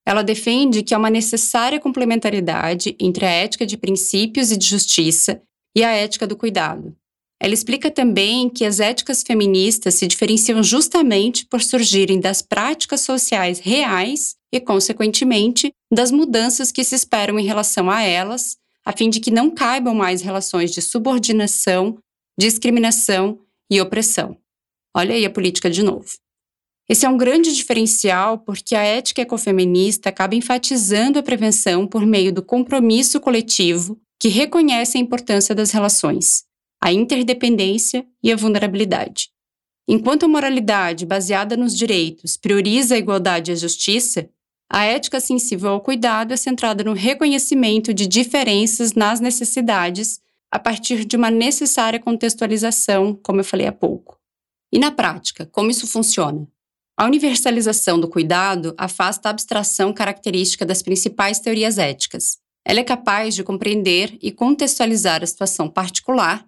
Ela 0.06 0.22
defende 0.22 0.82
que 0.82 0.94
há 0.94 0.98
uma 0.98 1.10
necessária 1.10 1.78
complementariedade 1.78 2.96
entre 2.98 3.26
a 3.26 3.30
ética 3.30 3.66
de 3.66 3.76
princípios 3.76 4.50
e 4.50 4.56
de 4.56 4.66
justiça 4.66 5.40
e 5.76 5.84
a 5.84 5.90
ética 5.90 6.26
do 6.26 6.36
cuidado. 6.36 6.96
Ela 7.42 7.54
explica 7.54 7.90
também 7.90 8.50
que 8.50 8.66
as 8.66 8.80
éticas 8.80 9.22
feministas 9.22 9.94
se 9.94 10.06
diferenciam 10.06 10.62
justamente 10.62 11.46
por 11.46 11.62
surgirem 11.62 12.20
das 12.20 12.42
práticas 12.42 13.00
sociais 13.00 13.58
reais 13.60 14.36
e, 14.52 14.60
consequentemente, 14.60 15.72
das 15.90 16.10
mudanças 16.10 16.70
que 16.70 16.84
se 16.84 16.94
esperam 16.94 17.38
em 17.38 17.46
relação 17.46 17.90
a 17.90 18.02
elas, 18.02 18.58
a 18.84 18.92
fim 18.92 19.08
de 19.08 19.20
que 19.20 19.30
não 19.30 19.50
caibam 19.50 19.94
mais 19.94 20.20
relações 20.20 20.70
de 20.70 20.82
subordinação, 20.82 21.96
discriminação 22.38 23.38
e 23.70 23.80
opressão. 23.80 24.36
Olha 24.94 25.14
aí 25.14 25.24
a 25.24 25.30
política 25.30 25.70
de 25.70 25.82
novo. 25.82 26.08
Esse 26.88 27.06
é 27.06 27.08
um 27.08 27.16
grande 27.16 27.54
diferencial 27.54 28.38
porque 28.38 28.74
a 28.74 28.82
ética 28.82 29.22
ecofeminista 29.22 30.08
acaba 30.08 30.34
enfatizando 30.34 31.18
a 31.18 31.22
prevenção 31.22 31.86
por 31.86 32.04
meio 32.04 32.32
do 32.32 32.42
compromisso 32.42 33.20
coletivo 33.20 33.96
que 34.18 34.28
reconhece 34.28 34.98
a 34.98 35.00
importância 35.00 35.54
das 35.54 35.70
relações, 35.70 36.44
a 36.82 36.92
interdependência 36.92 38.04
e 38.22 38.32
a 38.32 38.36
vulnerabilidade. 38.36 39.30
Enquanto 39.88 40.24
a 40.24 40.28
moralidade 40.28 41.06
baseada 41.06 41.56
nos 41.56 41.76
direitos 41.76 42.36
prioriza 42.36 42.96
a 42.96 42.98
igualdade 42.98 43.50
e 43.50 43.54
a 43.54 43.56
justiça, 43.56 44.28
a 44.68 44.84
ética 44.84 45.20
sensível 45.20 45.70
ao 45.70 45.80
cuidado 45.80 46.32
é 46.32 46.36
centrada 46.36 46.84
no 46.84 46.92
reconhecimento 46.92 47.94
de 47.94 48.06
diferenças 48.06 48.92
nas 48.94 49.20
necessidades 49.20 50.20
a 50.50 50.58
partir 50.58 51.04
de 51.04 51.16
uma 51.16 51.30
necessária 51.30 51.98
contextualização, 51.98 53.18
como 53.22 53.40
eu 53.40 53.44
falei 53.44 53.66
há 53.66 53.72
pouco. 53.72 54.19
E 54.72 54.78
na 54.78 54.90
prática, 54.90 55.46
como 55.46 55.70
isso 55.70 55.86
funciona? 55.86 56.46
A 56.96 57.06
universalização 57.06 57.98
do 57.98 58.08
cuidado 58.08 58.74
afasta 58.76 59.28
a 59.28 59.30
abstração 59.30 59.92
característica 59.92 60.66
das 60.66 60.82
principais 60.82 61.40
teorias 61.40 61.78
éticas. 61.78 62.38
Ela 62.64 62.80
é 62.80 62.84
capaz 62.84 63.34
de 63.34 63.42
compreender 63.42 64.18
e 64.20 64.30
contextualizar 64.30 65.22
a 65.22 65.26
situação 65.26 65.68
particular, 65.68 66.46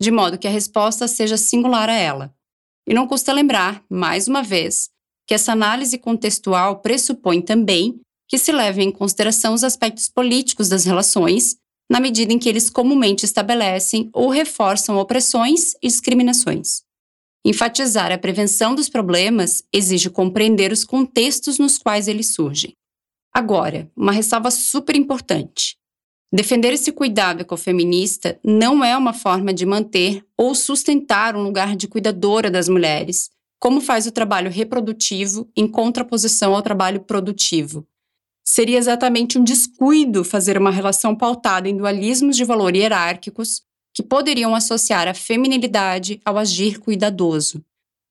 de 0.00 0.10
modo 0.10 0.38
que 0.38 0.46
a 0.46 0.50
resposta 0.50 1.08
seja 1.08 1.36
singular 1.36 1.88
a 1.88 1.94
ela. 1.94 2.34
E 2.86 2.92
não 2.92 3.06
custa 3.08 3.32
lembrar, 3.32 3.82
mais 3.88 4.28
uma 4.28 4.42
vez, 4.42 4.90
que 5.26 5.34
essa 5.34 5.52
análise 5.52 5.96
contextual 5.96 6.80
pressupõe 6.80 7.40
também 7.40 7.98
que 8.28 8.38
se 8.38 8.52
levem 8.52 8.88
em 8.88 8.92
consideração 8.92 9.54
os 9.54 9.64
aspectos 9.64 10.08
políticos 10.08 10.68
das 10.68 10.84
relações, 10.84 11.56
na 11.90 11.98
medida 11.98 12.32
em 12.32 12.38
que 12.38 12.48
eles 12.48 12.68
comumente 12.68 13.24
estabelecem 13.24 14.10
ou 14.12 14.28
reforçam 14.28 14.98
opressões 14.98 15.72
e 15.82 15.88
discriminações. 15.88 16.83
Enfatizar 17.46 18.10
a 18.10 18.16
prevenção 18.16 18.74
dos 18.74 18.88
problemas 18.88 19.62
exige 19.70 20.08
compreender 20.08 20.72
os 20.72 20.82
contextos 20.82 21.58
nos 21.58 21.76
quais 21.76 22.08
eles 22.08 22.32
surgem. 22.34 22.72
Agora, 23.32 23.90
uma 23.94 24.12
ressalva 24.12 24.50
super 24.50 24.96
importante. 24.96 25.76
Defender 26.32 26.72
esse 26.72 26.90
cuidado 26.90 27.42
ecofeminista 27.42 28.40
não 28.42 28.82
é 28.82 28.96
uma 28.96 29.12
forma 29.12 29.52
de 29.52 29.66
manter 29.66 30.24
ou 30.38 30.54
sustentar 30.54 31.36
um 31.36 31.42
lugar 31.42 31.76
de 31.76 31.86
cuidadora 31.86 32.50
das 32.50 32.68
mulheres, 32.68 33.30
como 33.60 33.80
faz 33.80 34.06
o 34.06 34.12
trabalho 34.12 34.50
reprodutivo 34.50 35.48
em 35.54 35.68
contraposição 35.68 36.54
ao 36.54 36.62
trabalho 36.62 37.00
produtivo. 37.00 37.86
Seria 38.42 38.78
exatamente 38.78 39.38
um 39.38 39.44
descuido 39.44 40.24
fazer 40.24 40.56
uma 40.56 40.70
relação 40.70 41.14
pautada 41.14 41.68
em 41.68 41.76
dualismos 41.76 42.36
de 42.36 42.44
valor 42.44 42.74
hierárquicos 42.74 43.62
que 43.94 44.02
poderiam 44.02 44.54
associar 44.54 45.06
a 45.06 45.14
feminilidade 45.14 46.20
ao 46.24 46.36
agir 46.36 46.80
cuidadoso. 46.80 47.64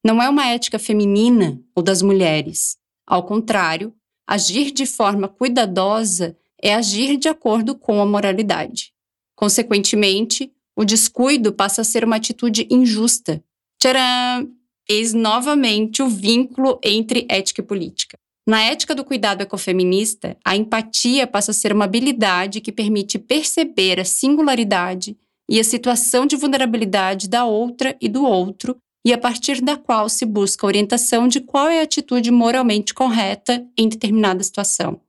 Não 0.03 0.21
é 0.21 0.29
uma 0.29 0.47
ética 0.47 0.79
feminina 0.79 1.61
ou 1.75 1.83
das 1.83 2.01
mulheres. 2.01 2.77
Ao 3.05 3.23
contrário, 3.23 3.93
agir 4.25 4.71
de 4.71 4.85
forma 4.85 5.27
cuidadosa 5.27 6.37
é 6.61 6.73
agir 6.73 7.17
de 7.17 7.27
acordo 7.27 7.75
com 7.75 8.01
a 8.01 8.05
moralidade. 8.05 8.93
Consequentemente, 9.35 10.49
o 10.75 10.85
descuido 10.85 11.51
passa 11.51 11.81
a 11.81 11.83
ser 11.83 12.05
uma 12.05 12.15
atitude 12.15 12.65
injusta. 12.71 13.43
Tcharam! 13.77 14.49
Eis 14.87 15.13
novamente 15.13 16.01
o 16.01 16.09
vínculo 16.09 16.79
entre 16.83 17.25
ética 17.29 17.61
e 17.61 17.63
política. 17.63 18.17
Na 18.45 18.61
ética 18.61 18.93
do 18.93 19.05
cuidado 19.05 19.41
ecofeminista, 19.41 20.35
a 20.43 20.55
empatia 20.57 21.25
passa 21.25 21.51
a 21.51 21.53
ser 21.53 21.71
uma 21.71 21.85
habilidade 21.85 22.59
que 22.59 22.71
permite 22.71 23.17
perceber 23.17 24.01
a 24.01 24.05
singularidade 24.05 25.17
e 25.50 25.59
a 25.59 25.63
situação 25.63 26.25
de 26.25 26.35
vulnerabilidade 26.35 27.27
da 27.27 27.45
outra 27.45 27.95
e 28.01 28.07
do 28.07 28.23
outro, 28.23 28.77
e 29.05 29.12
a 29.12 29.17
partir 29.17 29.62
da 29.62 29.75
qual 29.75 30.07
se 30.07 30.25
busca 30.25 30.65
a 30.65 30.69
orientação 30.69 31.27
de 31.27 31.41
qual 31.41 31.67
é 31.67 31.81
a 31.81 31.83
atitude 31.83 32.31
moralmente 32.31 32.93
correta 32.93 33.65
em 33.77 33.89
determinada 33.89 34.41
situação. 34.43 35.01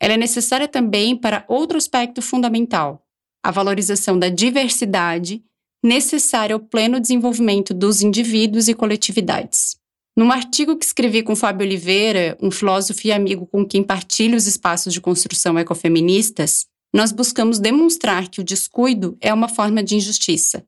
Ela 0.00 0.14
é 0.14 0.16
necessária 0.16 0.68
também 0.68 1.16
para 1.16 1.44
outro 1.48 1.78
aspecto 1.78 2.20
fundamental, 2.20 3.02
a 3.42 3.50
valorização 3.50 4.18
da 4.18 4.28
diversidade, 4.28 5.42
necessária 5.82 6.54
ao 6.54 6.60
pleno 6.60 7.00
desenvolvimento 7.00 7.72
dos 7.72 8.02
indivíduos 8.02 8.68
e 8.68 8.74
coletividades. 8.74 9.76
Num 10.16 10.32
artigo 10.32 10.76
que 10.76 10.84
escrevi 10.84 11.22
com 11.22 11.36
Fábio 11.36 11.64
Oliveira, 11.64 12.36
um 12.42 12.50
filósofo 12.50 13.06
e 13.06 13.12
amigo 13.12 13.46
com 13.46 13.64
quem 13.64 13.84
partilho 13.84 14.36
os 14.36 14.48
espaços 14.48 14.92
de 14.92 15.00
construção 15.00 15.56
ecofeministas, 15.58 16.66
nós 16.92 17.12
buscamos 17.12 17.58
demonstrar 17.58 18.28
que 18.28 18.40
o 18.40 18.44
descuido 18.44 19.16
é 19.20 19.32
uma 19.32 19.48
forma 19.48 19.82
de 19.82 19.96
injustiça. 19.96 20.66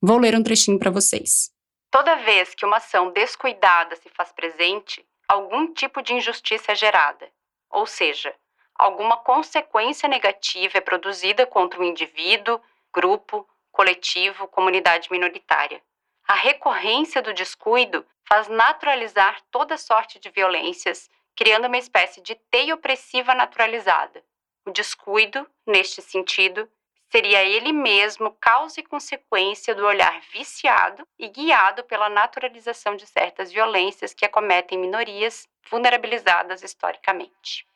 Vou 0.00 0.18
ler 0.18 0.34
um 0.34 0.42
trechinho 0.42 0.78
para 0.78 0.90
vocês. 0.90 1.50
Toda 1.90 2.16
vez 2.16 2.54
que 2.54 2.66
uma 2.66 2.76
ação 2.76 3.12
descuidada 3.12 3.96
se 3.96 4.10
faz 4.10 4.30
presente, 4.32 5.04
algum 5.26 5.72
tipo 5.72 6.02
de 6.02 6.12
injustiça 6.12 6.72
é 6.72 6.74
gerada, 6.74 7.30
ou 7.70 7.86
seja, 7.86 8.34
alguma 8.74 9.16
consequência 9.16 10.08
negativa 10.08 10.78
é 10.78 10.80
produzida 10.80 11.46
contra 11.46 11.80
o 11.80 11.84
indivíduo, 11.84 12.60
grupo, 12.92 13.48
coletivo, 13.72 14.46
comunidade 14.48 15.08
minoritária. 15.10 15.80
A 16.28 16.34
recorrência 16.34 17.22
do 17.22 17.32
descuido 17.32 18.04
faz 18.28 18.48
naturalizar 18.48 19.40
toda 19.50 19.78
sorte 19.78 20.18
de 20.18 20.30
violências, 20.30 21.08
criando 21.34 21.66
uma 21.68 21.78
espécie 21.78 22.20
de 22.20 22.34
teia 22.50 22.74
opressiva 22.74 23.34
naturalizada. 23.34 24.22
O 24.66 24.70
descuido, 24.70 25.46
neste 25.66 26.00
sentido, 26.00 26.68
seria 27.10 27.44
ele 27.44 27.72
mesmo 27.72 28.34
causa 28.40 28.80
e 28.80 28.82
consequência 28.82 29.74
do 29.74 29.84
olhar 29.84 30.20
viciado 30.32 31.06
e 31.18 31.28
guiado 31.28 31.84
pela 31.84 32.08
naturalização 32.08 32.96
de 32.96 33.06
certas 33.06 33.52
violências 33.52 34.14
que 34.14 34.24
acometem 34.24 34.78
minorias 34.78 35.46
vulnerabilizadas 35.70 36.62
historicamente. 36.62 37.66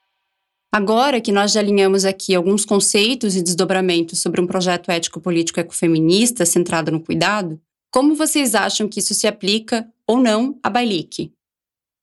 Agora 0.73 1.21
que 1.21 1.33
nós 1.33 1.53
já 1.53 1.61
alinhamos 1.61 2.05
aqui 2.05 2.35
alguns 2.35 2.65
conceitos 2.65 3.37
e 3.37 3.43
desdobramentos 3.43 4.21
sobre 4.21 4.41
um 4.41 4.47
projeto 4.47 4.91
ético-político 4.91 5.61
ecofeminista 5.61 6.45
centrado 6.45 6.91
no 6.91 7.01
cuidado, 7.01 7.61
como 7.91 8.15
vocês 8.15 8.55
acham 8.55 8.89
que 8.89 9.01
isso 9.01 9.15
se 9.15 9.27
aplica 9.27 9.89
ou 10.07 10.19
não 10.19 10.59
a 10.63 10.69
Bailique? 10.69 11.33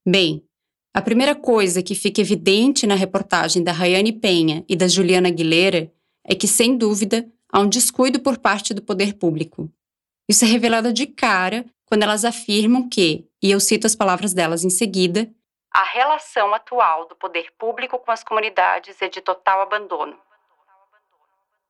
Bem, 0.07 0.44
a 0.95 1.01
primeira 1.01 1.36
coisa 1.36 1.84
que 1.84 1.93
fica 1.93 2.21
evidente 2.21 2.88
na 2.88 2.95
reportagem 2.95 3.62
da 3.62 3.73
Rayane 3.73 4.13
Penha 4.13 4.63
e 4.65 4.77
da 4.77 4.88
Juliana 4.88 5.27
Aguilera 5.27 5.91
é 6.23 6.34
que, 6.34 6.47
sem 6.47 6.77
dúvida, 6.77 7.29
há 7.51 7.60
um 7.60 7.67
descuido 7.67 8.21
por 8.21 8.38
parte 8.38 8.73
do 8.73 8.81
poder 8.81 9.15
público. 9.15 9.69
Isso 10.25 10.45
é 10.45 10.47
revelado 10.47 10.93
de 10.93 11.05
cara 11.05 11.65
quando 11.86 12.03
elas 12.03 12.23
afirmam 12.23 12.88
que, 12.88 13.27
e 13.43 13.51
eu 13.51 13.60
cito 13.60 13.86
as 13.86 13.93
palavras 13.93 14.34
delas 14.34 14.63
em 14.63 14.69
seguida, 14.69 15.29
a 15.69 15.84
relação 15.84 16.53
atual 16.53 17.10
do 17.10 17.15
poder 17.17 17.51
público 17.58 17.99
com 17.99 18.12
as 18.12 18.23
comunidades 18.23 19.01
é 19.01 19.10
de 19.10 19.19
total 19.19 19.63
abandono. 19.63 20.15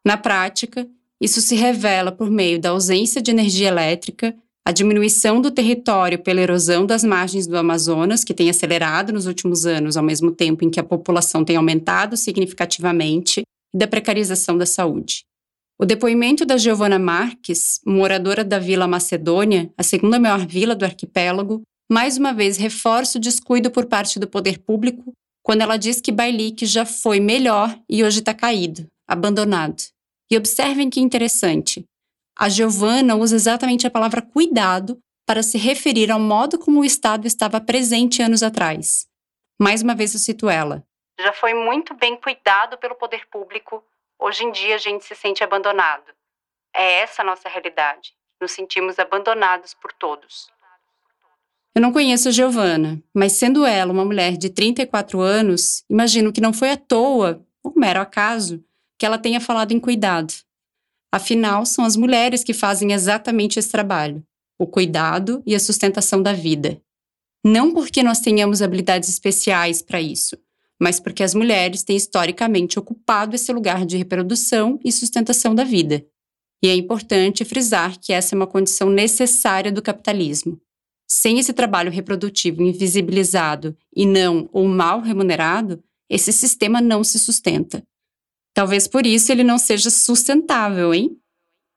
Na 0.05 0.17
prática, 0.17 0.87
isso 1.19 1.41
se 1.41 1.55
revela 1.55 2.11
por 2.11 2.29
meio 2.29 2.61
da 2.61 2.69
ausência 2.69 3.23
de 3.23 3.31
energia 3.31 3.69
elétrica 3.69 4.37
a 4.67 4.71
diminuição 4.71 5.39
do 5.39 5.51
território 5.51 6.17
pela 6.17 6.41
erosão 6.41 6.87
das 6.87 7.03
margens 7.03 7.45
do 7.45 7.55
Amazonas, 7.55 8.23
que 8.23 8.33
tem 8.33 8.49
acelerado 8.49 9.13
nos 9.13 9.27
últimos 9.27 9.67
anos, 9.67 9.95
ao 9.95 10.03
mesmo 10.03 10.31
tempo 10.31 10.65
em 10.65 10.71
que 10.71 10.79
a 10.79 10.83
população 10.83 11.45
tem 11.45 11.55
aumentado 11.55 12.17
significativamente, 12.17 13.43
e 13.73 13.77
da 13.77 13.87
precarização 13.87 14.57
da 14.57 14.65
saúde. 14.65 15.23
O 15.79 15.85
depoimento 15.85 16.45
da 16.45 16.57
Giovana 16.57 16.97
Marques, 16.97 17.79
moradora 17.85 18.43
da 18.43 18.57
Vila 18.57 18.87
Macedônia, 18.87 19.69
a 19.77 19.83
segunda 19.83 20.17
maior 20.17 20.47
vila 20.47 20.73
do 20.73 20.85
arquipélago, 20.85 21.61
mais 21.91 22.17
uma 22.17 22.33
vez 22.33 22.57
reforça 22.57 23.17
o 23.19 23.21
descuido 23.21 23.69
por 23.69 23.85
parte 23.85 24.17
do 24.17 24.27
poder 24.27 24.57
público 24.59 25.13
quando 25.43 25.61
ela 25.61 25.77
diz 25.77 26.01
que 26.01 26.11
Bailique 26.11 26.65
já 26.65 26.85
foi 26.85 27.19
melhor 27.19 27.77
e 27.87 28.03
hoje 28.03 28.19
está 28.19 28.33
caído, 28.33 28.87
abandonado. 29.07 29.83
E 30.31 30.35
observem 30.35 30.89
que 30.89 30.99
interessante. 30.99 31.85
A 32.37 32.49
Giovana 32.49 33.15
usa 33.15 33.35
exatamente 33.35 33.87
a 33.87 33.91
palavra 33.91 34.21
cuidado 34.21 34.99
para 35.25 35.41
se 35.41 35.57
referir 35.57 36.11
ao 36.11 36.19
modo 36.19 36.59
como 36.59 36.81
o 36.81 36.85
Estado 36.85 37.25
estava 37.25 37.61
presente 37.61 38.21
anos 38.21 38.43
atrás. 38.43 39.07
Mais 39.59 39.81
uma 39.81 39.95
vez 39.95 40.13
eu 40.13 40.19
cito 40.19 40.49
ela. 40.49 40.83
Já 41.19 41.31
foi 41.31 41.53
muito 41.53 41.93
bem 41.93 42.17
cuidado 42.17 42.77
pelo 42.77 42.95
poder 42.95 43.25
público, 43.27 43.81
hoje 44.19 44.43
em 44.43 44.51
dia 44.51 44.75
a 44.75 44.77
gente 44.77 45.05
se 45.05 45.15
sente 45.15 45.43
abandonado. 45.43 46.11
É 46.75 46.99
essa 46.99 47.21
a 47.21 47.25
nossa 47.25 47.47
realidade. 47.47 48.13
Nos 48.41 48.51
sentimos 48.51 48.99
abandonados 48.99 49.73
por 49.73 49.93
todos. 49.93 50.49
Eu 51.73 51.81
não 51.81 51.93
conheço 51.93 52.27
a 52.27 52.31
Giovana, 52.31 53.01
mas 53.13 53.31
sendo 53.33 53.65
ela 53.65 53.93
uma 53.93 54.03
mulher 54.03 54.37
de 54.37 54.49
34 54.49 55.21
anos, 55.21 55.83
imagino 55.89 56.33
que 56.33 56.41
não 56.41 56.53
foi 56.53 56.71
à 56.71 56.77
toa, 56.77 57.45
ou 57.63 57.73
mero 57.75 58.01
acaso, 58.01 58.63
que 58.99 59.05
ela 59.05 59.17
tenha 59.17 59.39
falado 59.39 59.71
em 59.71 59.79
cuidado. 59.79 60.33
Afinal, 61.11 61.65
são 61.65 61.85
as 61.85 61.95
mulheres 61.95 62.43
que 62.43 62.53
fazem 62.53 62.91
exatamente 62.91 63.59
esse 63.59 63.69
trabalho: 63.69 64.23
o 64.59 64.67
cuidado 64.67 65.41
e 65.45 65.55
a 65.55 65.59
sustentação 65.59 66.21
da 66.21 66.33
vida. 66.33 66.81
Não 67.43 67.71
porque 67.71 68.01
nós 68.01 68.19
tenhamos 68.19 68.61
habilidades 68.61 69.07
especiais 69.07 69.81
para 69.81 70.01
isso, 70.01 70.37
mas 70.79 70.99
porque 70.99 71.23
as 71.23 71.33
mulheres 71.33 71.83
têm 71.83 71.95
historicamente 71.95 72.79
ocupado 72.79 73.35
esse 73.35 73.51
lugar 73.53 73.85
de 73.85 73.97
reprodução 73.97 74.79
e 74.83 74.91
sustentação 74.91 75.53
da 75.53 75.63
vida. 75.63 76.05
E 76.63 76.67
é 76.67 76.75
importante 76.75 77.45
frisar 77.45 77.99
que 77.99 78.11
essa 78.11 78.33
é 78.33 78.35
uma 78.35 78.47
condição 78.47 78.89
necessária 78.89 79.71
do 79.71 79.81
capitalismo. 79.81 80.59
Sem 81.07 81.37
esse 81.37 81.53
trabalho 81.53 81.91
reprodutivo 81.91 82.63
invisibilizado 82.63 83.77
e 83.95 84.05
não 84.05 84.49
ou 84.51 84.67
mal 84.67 85.01
remunerado, 85.01 85.83
esse 86.09 86.33
sistema 86.33 86.81
não 86.81 87.03
se 87.03 87.19
sustenta. 87.19 87.83
Talvez 88.55 88.87
por 88.87 89.05
isso 89.05 89.33
ele 89.33 89.43
não 89.43 89.57
seja 89.57 89.89
sustentável, 89.89 90.93
hein? 90.93 91.19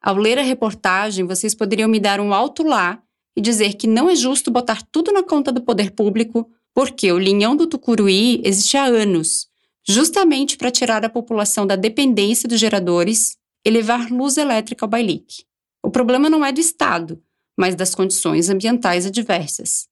Ao 0.00 0.14
ler 0.14 0.38
a 0.38 0.42
reportagem, 0.42 1.26
vocês 1.26 1.52
poderiam 1.52 1.88
me 1.88 1.98
dar 1.98 2.20
um 2.20 2.32
alto 2.32 2.62
lá 2.62 3.02
e 3.36 3.40
dizer 3.40 3.74
que 3.74 3.88
não 3.88 4.08
é 4.08 4.14
justo 4.14 4.48
botar 4.48 4.82
tudo 4.92 5.12
na 5.12 5.24
conta 5.24 5.50
do 5.50 5.60
poder 5.60 5.90
público, 5.90 6.48
porque 6.72 7.10
o 7.10 7.18
linhão 7.18 7.56
do 7.56 7.66
Tucuruí 7.66 8.40
existe 8.44 8.76
há 8.76 8.84
anos, 8.84 9.48
justamente 9.86 10.56
para 10.56 10.70
tirar 10.70 11.04
a 11.04 11.10
população 11.10 11.66
da 11.66 11.74
dependência 11.74 12.48
dos 12.48 12.60
geradores 12.60 13.36
e 13.66 13.70
levar 13.70 14.08
luz 14.08 14.36
elétrica 14.36 14.84
ao 14.84 14.88
bailique. 14.88 15.44
O 15.82 15.90
problema 15.90 16.30
não 16.30 16.44
é 16.44 16.52
do 16.52 16.60
Estado, 16.60 17.20
mas 17.58 17.74
das 17.74 17.92
condições 17.92 18.48
ambientais 18.48 19.04
adversas. 19.04 19.88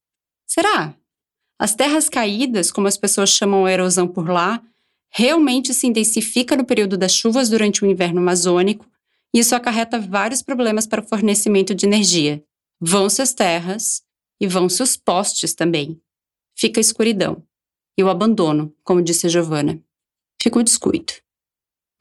Será? 0.46 0.94
As 1.58 1.74
terras 1.74 2.08
caídas, 2.08 2.70
como 2.70 2.86
as 2.86 2.96
pessoas 2.96 3.30
chamam 3.30 3.66
a 3.66 3.72
erosão 3.72 4.06
por 4.06 4.28
lá, 4.28 4.62
realmente 5.18 5.72
se 5.72 5.86
intensifica 5.86 6.54
no 6.54 6.64
período 6.66 6.98
das 6.98 7.10
chuvas 7.10 7.48
durante 7.48 7.82
o 7.82 7.90
inverno 7.90 8.20
amazônico 8.20 8.86
e 9.34 9.38
isso 9.38 9.54
acarreta 9.54 9.98
vários 9.98 10.42
problemas 10.42 10.86
para 10.86 11.00
o 11.00 11.08
fornecimento 11.08 11.74
de 11.74 11.86
energia. 11.86 12.44
Vão-se 12.78 13.22
as 13.22 13.32
terras 13.32 14.02
e 14.38 14.46
vão-se 14.46 14.82
os 14.82 14.94
postes 14.94 15.54
também. 15.54 15.98
Fica 16.54 16.78
a 16.78 16.82
escuridão 16.82 17.42
e 17.96 18.04
o 18.04 18.10
abandono, 18.10 18.74
como 18.84 19.00
disse 19.00 19.26
a 19.26 19.30
Giovana. 19.30 19.82
Fica 20.42 20.58
o 20.58 20.62
descuido. 20.62 21.14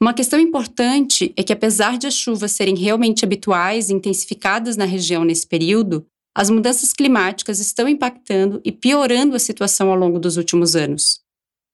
Uma 0.01 0.13
questão 0.13 0.37
importante 0.37 1.33
é 1.37 1.43
que, 1.43 1.53
apesar 1.53 1.97
de 1.97 2.07
as 2.07 2.13
chuvas 2.15 2.51
serem 2.51 2.75
realmente 2.75 3.23
habituais 3.23 3.89
e 3.89 3.93
intensificadas 3.93 4.75
na 4.75 4.83
região 4.83 5.23
nesse 5.23 5.47
período, 5.47 6.05
as 6.35 6.49
mudanças 6.49 6.91
climáticas 6.91 7.61
estão 7.61 7.87
impactando 7.87 8.59
e 8.65 8.73
piorando 8.73 9.37
a 9.37 9.39
situação 9.39 9.89
ao 9.89 9.95
longo 9.95 10.19
dos 10.19 10.35
últimos 10.35 10.75
anos. 10.75 11.23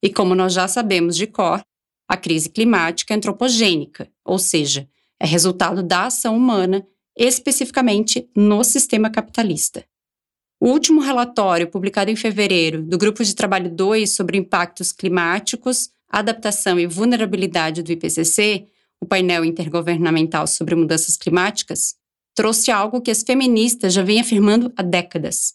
E 0.02 0.10
como 0.10 0.34
nós 0.34 0.52
já 0.52 0.66
sabemos 0.66 1.16
de 1.16 1.26
cor, 1.26 1.64
a 2.08 2.16
crise 2.16 2.50
climática 2.50 3.14
é 3.14 3.16
antropogênica, 3.16 4.10
ou 4.24 4.38
seja, 4.38 4.88
é 5.20 5.26
resultado 5.26 5.82
da 5.82 6.06
ação 6.06 6.36
humana, 6.36 6.84
especificamente 7.16 8.28
no 8.34 8.64
sistema 8.64 9.08
capitalista. 9.08 9.84
O 10.60 10.68
último 10.68 11.00
relatório, 11.00 11.68
publicado 11.68 12.10
em 12.10 12.16
fevereiro, 12.16 12.82
do 12.82 12.98
Grupo 12.98 13.24
de 13.24 13.34
Trabalho 13.34 13.70
2 13.70 14.10
sobre 14.10 14.38
impactos 14.38 14.92
climáticos, 14.92 15.90
adaptação 16.08 16.78
e 16.78 16.86
vulnerabilidade 16.86 17.82
do 17.82 17.90
IPCC, 17.90 18.66
o 19.00 19.06
painel 19.06 19.44
intergovernamental 19.44 20.46
sobre 20.46 20.74
mudanças 20.74 21.16
climáticas, 21.16 21.96
trouxe 22.34 22.70
algo 22.70 23.00
que 23.00 23.10
as 23.10 23.22
feministas 23.22 23.92
já 23.92 24.02
vêm 24.02 24.20
afirmando 24.20 24.72
há 24.76 24.82
décadas. 24.82 25.54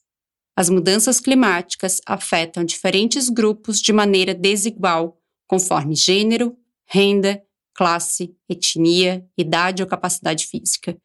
As 0.57 0.71
mudanças 0.71 1.19
climáticas 1.19 2.01
afetam 2.03 2.63
diferentes 2.63 3.29
grupos 3.29 3.79
de 3.79 3.93
maneira 3.93 4.33
desigual, 4.33 5.21
conforme 5.47 5.93
gênero, 5.93 6.57
renda, 6.89 7.39
classe, 7.75 8.35
etnia, 8.49 9.23
idade 9.37 9.83
ou 9.83 9.87
capacidade 9.87 10.47
física. 10.47 10.97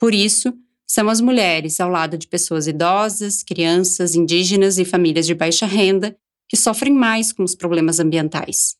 Por 0.00 0.12
isso, 0.12 0.52
são 0.84 1.08
as 1.08 1.20
mulheres, 1.20 1.78
ao 1.78 1.88
lado 1.88 2.18
de 2.18 2.26
pessoas 2.26 2.66
idosas, 2.66 3.44
crianças, 3.44 4.16
indígenas 4.16 4.78
e 4.78 4.84
famílias 4.84 5.26
de 5.26 5.34
baixa 5.36 5.64
renda, 5.64 6.16
que 6.48 6.56
sofrem 6.56 6.92
mais 6.92 7.32
com 7.32 7.44
os 7.44 7.54
problemas 7.54 8.00
ambientais. 8.00 8.74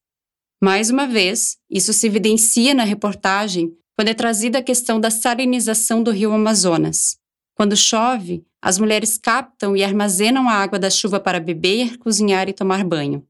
Mais 0.60 0.90
uma 0.90 1.06
vez, 1.06 1.58
isso 1.70 1.92
se 1.92 2.08
evidencia 2.08 2.74
na 2.74 2.82
reportagem 2.82 3.72
quando 3.96 4.08
é 4.08 4.14
trazida 4.14 4.58
a 4.58 4.62
questão 4.62 4.98
da 4.98 5.12
salinização 5.12 6.02
do 6.02 6.10
rio 6.10 6.32
Amazonas. 6.32 7.21
Quando 7.54 7.76
chove, 7.76 8.44
as 8.60 8.78
mulheres 8.78 9.18
captam 9.18 9.76
e 9.76 9.82
armazenam 9.82 10.48
a 10.48 10.52
água 10.52 10.78
da 10.78 10.88
chuva 10.88 11.20
para 11.20 11.40
beber, 11.40 11.98
cozinhar 11.98 12.48
e 12.48 12.52
tomar 12.52 12.84
banho. 12.84 13.26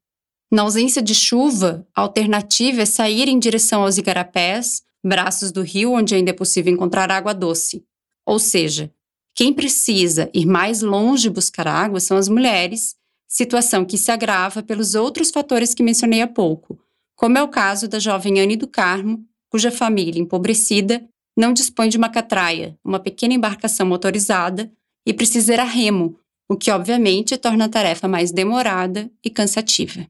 Na 0.51 0.63
ausência 0.63 1.01
de 1.01 1.15
chuva, 1.15 1.87
a 1.95 2.03
alternativa 2.03 2.83
é 2.83 2.85
sair 2.85 3.29
em 3.29 3.39
direção 3.39 3.83
aos 3.83 3.97
igarapés, 3.97 4.83
braços 5.03 5.51
do 5.51 5.63
rio 5.63 5.93
onde 5.93 6.15
ainda 6.15 6.31
é 6.31 6.35
possível 6.35 6.73
encontrar 6.73 7.11
água 7.11 7.33
doce. 7.33 7.85
Ou 8.27 8.39
seja, 8.39 8.93
quem 9.35 9.53
precisa 9.53 10.31
ir 10.35 10.45
mais 10.45 10.83
longe 10.83 11.31
buscar 11.31 11.67
água 11.67 11.99
são 12.01 12.17
as 12.17 12.29
mulheres, 12.29 12.95
situação 13.27 13.85
que 13.85 13.97
se 13.97 14.11
agrava 14.11 14.63
pelos 14.63 14.95
outros 14.95 15.31
fatores 15.31 15.75
que 15.75 15.83
mencionei 15.83 16.21
há 16.21 16.27
pouco, 16.27 16.79
como 17.17 17.39
é 17.39 17.43
o 17.43 17.49
caso 17.49 17.89
da 17.89 17.99
jovem 17.99 18.41
Anne 18.41 18.57
do 18.57 18.69
Carmo, 18.69 19.25
cuja 19.49 19.71
família 19.71 20.21
empobrecida 20.21 21.03
não 21.37 21.53
dispõe 21.53 21.89
de 21.89 21.97
uma 21.97 22.09
catraia, 22.09 22.79
uma 22.85 23.01
pequena 23.01 23.35
embarcação 23.35 23.87
motorizada, 23.87 24.71
e 25.07 25.13
precisa 25.13 25.55
ir 25.55 25.61
a 25.61 25.65
remo, 25.65 26.19
o 26.49 26.57
que 26.57 26.71
obviamente 26.71 27.37
torna 27.37 27.65
a 27.65 27.69
tarefa 27.69 28.07
mais 28.07 28.31
demorada 28.31 29.11
e 29.25 29.31
cansativa. 29.31 30.07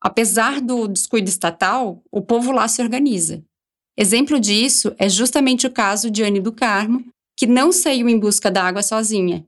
Apesar 0.00 0.60
do 0.60 0.86
descuido 0.86 1.28
estatal, 1.28 2.02
o 2.10 2.20
povo 2.20 2.52
lá 2.52 2.68
se 2.68 2.80
organiza. 2.80 3.42
Exemplo 3.96 4.38
disso 4.38 4.94
é 4.96 5.08
justamente 5.08 5.66
o 5.66 5.72
caso 5.72 6.10
de 6.10 6.22
Anne 6.22 6.40
do 6.40 6.52
Carmo, 6.52 7.04
que 7.36 7.46
não 7.46 7.72
saiu 7.72 8.08
em 8.08 8.18
busca 8.18 8.50
da 8.50 8.62
água 8.62 8.82
sozinha. 8.82 9.44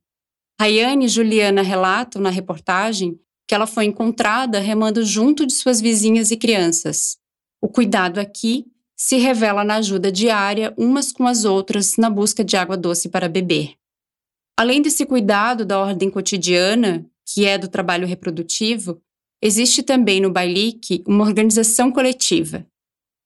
Rayane 0.61 1.07
e 1.07 1.09
Juliana 1.09 1.63
relatam 1.63 2.21
na 2.21 2.31
reportagem 2.31 3.19
que 3.49 3.55
ela 3.55 3.67
foi 3.67 3.85
encontrada 3.85 4.59
remando 4.59 5.05
junto 5.05 5.47
de 5.47 5.53
suas 5.53 5.81
vizinhas 5.81 6.31
e 6.31 6.37
crianças. 6.37 7.17
O 7.63 7.69
cuidado 7.69 8.19
aqui 8.19 8.67
se 9.03 9.17
revela 9.17 9.65
na 9.65 9.77
ajuda 9.77 10.13
diária 10.13 10.75
umas 10.77 11.11
com 11.11 11.27
as 11.27 11.47
outras 11.47 11.97
na 11.97 12.11
busca 12.11 12.45
de 12.45 12.55
água 12.55 12.77
doce 12.77 13.09
para 13.09 13.31
beber. 13.31 13.73
Além 14.59 14.83
desse 14.83 15.07
cuidado 15.07 15.65
da 15.65 15.81
ordem 15.81 16.11
cotidiana, 16.11 17.07
que 17.25 17.47
é 17.47 17.57
do 17.57 17.67
trabalho 17.67 18.07
reprodutivo, 18.07 19.01
existe 19.41 19.83
também 19.83 20.21
no 20.21 20.31
Bailique 20.31 21.03
uma 21.09 21.25
organização 21.25 21.91
coletiva. 21.91 22.67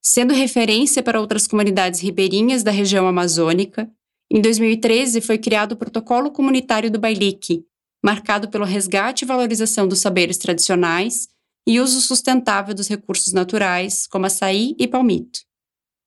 Sendo 0.01 0.33
referência 0.33 1.03
para 1.03 1.21
outras 1.21 1.49
comunidades 1.49 1.99
ribeirinhas 1.99 2.63
da 2.63 2.71
região 2.71 3.09
amazônica, 3.09 3.91
em 4.31 4.41
2013 4.41 5.21
foi 5.21 5.39
criado 5.39 5.73
o 5.73 5.77
Protocolo 5.77 6.31
Comunitário 6.31 6.89
do 6.89 7.01
Bailique, 7.01 7.67
marcado 8.01 8.49
pelo 8.49 8.65
resgate 8.65 9.25
e 9.25 9.27
valorização 9.27 9.89
dos 9.89 9.99
saberes 9.99 10.39
tradicionais 10.39 11.29
e 11.67 11.81
uso 11.81 12.01
sustentável 12.01 12.77
dos 12.77 12.87
recursos 12.87 13.33
naturais, 13.33 14.07
como 14.07 14.27
açaí 14.27 14.77
e 14.79 14.87
palmito. 14.87 15.41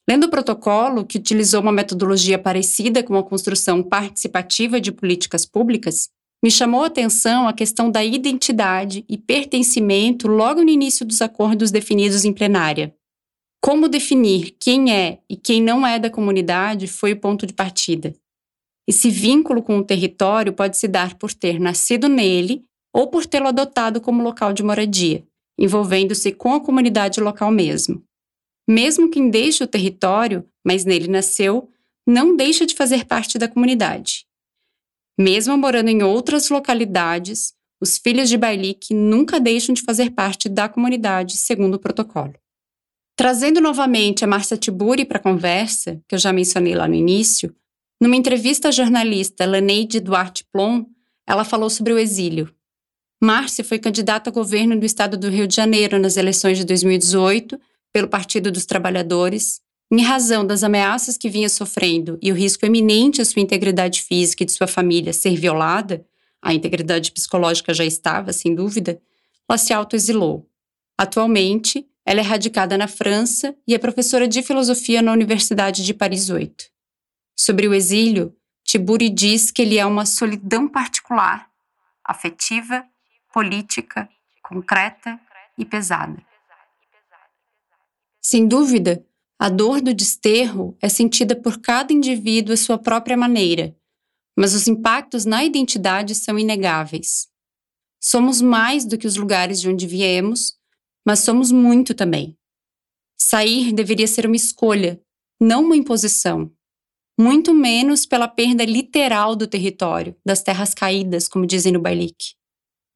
Lendo 0.09 0.25
o 0.25 0.29
protocolo, 0.29 1.05
que 1.05 1.17
utilizou 1.17 1.61
uma 1.61 1.71
metodologia 1.71 2.39
parecida 2.39 3.03
com 3.03 3.17
a 3.17 3.23
construção 3.23 3.83
participativa 3.83 4.79
de 4.79 4.91
políticas 4.91 5.45
públicas, 5.45 6.09
me 6.41 6.49
chamou 6.49 6.83
a 6.83 6.87
atenção 6.87 7.47
a 7.47 7.53
questão 7.53 7.91
da 7.91 8.03
identidade 8.03 9.03
e 9.09 9.17
pertencimento 9.17 10.27
logo 10.27 10.63
no 10.63 10.69
início 10.69 11.05
dos 11.05 11.21
acordos 11.21 11.71
definidos 11.71 12.23
em 12.23 12.31
plenária. 12.31 12.95
Como 13.61 13.89
definir 13.89 14.55
quem 14.59 14.93
é 14.93 15.19
e 15.29 15.35
quem 15.35 15.61
não 15.61 15.85
é 15.85 15.99
da 15.99 16.09
comunidade 16.09 16.87
foi 16.87 17.13
o 17.13 17.19
ponto 17.19 17.45
de 17.45 17.53
partida. 17.53 18.13
Esse 18.87 19.09
vínculo 19.09 19.61
com 19.61 19.77
o 19.79 19.83
território 19.83 20.53
pode 20.53 20.77
se 20.77 20.87
dar 20.87 21.15
por 21.15 21.33
ter 21.33 21.59
nascido 21.59 22.07
nele 22.07 22.63
ou 22.95 23.07
por 23.07 23.25
tê-lo 23.25 23.47
adotado 23.47 23.99
como 23.99 24.23
local 24.23 24.53
de 24.53 24.63
moradia, 24.63 25.25
envolvendo-se 25.59 26.31
com 26.31 26.53
a 26.53 26.61
comunidade 26.61 27.19
local 27.19 27.51
mesmo. 27.51 28.06
Mesmo 28.67 29.10
quem 29.10 29.30
deixa 29.30 29.63
o 29.63 29.67
território, 29.67 30.45
mas 30.65 30.84
nele 30.84 31.08
nasceu, 31.08 31.69
não 32.06 32.36
deixa 32.36 32.65
de 32.65 32.75
fazer 32.75 33.06
parte 33.06 33.38
da 33.38 33.47
comunidade. 33.47 34.25
Mesmo 35.17 35.58
morando 35.58 35.89
em 35.89 36.03
outras 36.03 36.49
localidades, 36.49 37.53
os 37.82 37.97
filhos 37.97 38.30
de 38.30 38.38
Bailique 38.38 38.93
nunca 38.93 39.39
deixam 39.39 39.73
de 39.73 39.82
fazer 39.82 40.12
parte 40.12 40.49
da 40.49 40.67
comunidade, 40.67 41.38
segundo 41.38 41.75
o 41.75 41.80
protocolo. 41.80 42.34
Trazendo 43.15 43.60
novamente 43.62 44.23
a 44.23 44.27
Márcia 44.27 44.58
Tiburi 44.58 45.06
para 45.06 45.17
a 45.17 45.21
conversa, 45.21 46.01
que 46.08 46.15
eu 46.15 46.19
já 46.19 46.32
mencionei 46.32 46.75
lá 46.75 46.88
no 46.88 46.93
início, 46.93 47.56
numa 47.99 48.15
entrevista 48.15 48.67
à 48.67 48.71
jornalista 48.71 49.45
Laneide 49.45 49.99
Duarte 49.99 50.45
Plom, 50.51 50.86
ela 51.25 51.43
falou 51.43 51.69
sobre 51.69 51.93
o 51.93 51.97
exílio. 51.97 52.53
Márcia 53.21 53.63
foi 53.63 53.80
candidata 53.80 54.30
a 54.30 54.34
governo 54.34 54.80
do 54.80 54.86
estado 54.86 55.17
do 55.17 55.30
Rio 55.30 55.47
de 55.47 55.56
Janeiro 55.56 55.97
nas 55.97 56.15
eleições 56.15 56.58
de 56.60 56.63
2018 56.63 57.60
pelo 57.97 58.07
Partido 58.07 58.51
dos 58.51 58.67
Trabalhadores, 58.67 59.60
em 59.91 60.03
razão 60.03 60.45
das 60.45 60.62
ameaças 60.62 61.17
que 61.17 61.31
vinha 61.31 61.49
sofrendo 61.49 62.19
e 62.21 62.31
o 62.31 62.36
risco 62.36 62.63
eminente 62.63 63.23
à 63.23 63.25
sua 63.25 63.41
integridade 63.41 64.03
física 64.03 64.43
e 64.43 64.45
de 64.45 64.51
sua 64.51 64.67
família 64.67 65.12
ser 65.12 65.36
violada, 65.36 66.05
a 66.39 66.53
integridade 66.53 67.12
psicológica 67.12 67.73
já 67.73 67.83
estava, 67.83 68.31
sem 68.31 68.53
dúvida, 68.53 69.01
ela 69.49 69.57
se 69.57 69.73
autoexilou. 69.73 70.47
Atualmente, 70.95 71.88
ela 72.05 72.19
é 72.19 72.23
radicada 72.23 72.77
na 72.77 72.88
França 72.88 73.55
e 73.67 73.73
é 73.73 73.79
professora 73.79 74.27
de 74.27 74.43
filosofia 74.43 75.01
na 75.01 75.12
Universidade 75.12 75.83
de 75.83 75.91
Paris 75.91 76.29
8. 76.29 76.65
Sobre 77.36 77.67
o 77.67 77.73
exílio, 77.73 78.31
Tiburi 78.63 79.10
diz 79.10 79.49
que 79.49 79.63
ele 79.63 79.79
é 79.79 79.86
uma 79.88 80.05
solidão 80.05 80.67
particular, 80.67 81.49
afetiva, 82.05 82.86
política, 83.33 84.07
concreta 84.43 85.19
e 85.57 85.65
pesada. 85.65 86.26
Sem 88.29 88.45
dúvida, 88.45 89.05
a 89.39 89.47
dor 89.47 89.79
do 89.79 89.93
desterro 89.93 90.75
é 90.81 90.89
sentida 90.89 91.33
por 91.33 91.61
cada 91.61 91.93
indivíduo 91.93 92.53
à 92.53 92.57
sua 92.57 92.77
própria 92.77 93.15
maneira, 93.15 93.73
mas 94.37 94.53
os 94.53 94.67
impactos 94.67 95.23
na 95.23 95.45
identidade 95.45 96.13
são 96.13 96.37
inegáveis. 96.37 97.29
Somos 98.03 98.41
mais 98.41 98.83
do 98.83 98.97
que 98.97 99.07
os 99.07 99.15
lugares 99.15 99.61
de 99.61 99.69
onde 99.69 99.87
viemos 99.87 100.57
mas 101.07 101.21
somos 101.21 101.53
muito 101.53 101.93
também. 101.93 102.37
Sair 103.17 103.71
deveria 103.71 104.05
ser 104.05 104.25
uma 104.25 104.35
escolha, 104.35 105.01
não 105.39 105.63
uma 105.63 105.77
imposição. 105.77 106.51
Muito 107.17 107.53
menos 107.53 108.05
pela 108.05 108.27
perda 108.27 108.65
literal 108.65 109.33
do 109.33 109.47
território, 109.47 110.17
das 110.25 110.43
terras 110.43 110.73
caídas, 110.73 111.29
como 111.29 111.47
dizem 111.47 111.71
no 111.71 111.79
Bailique. 111.79 112.35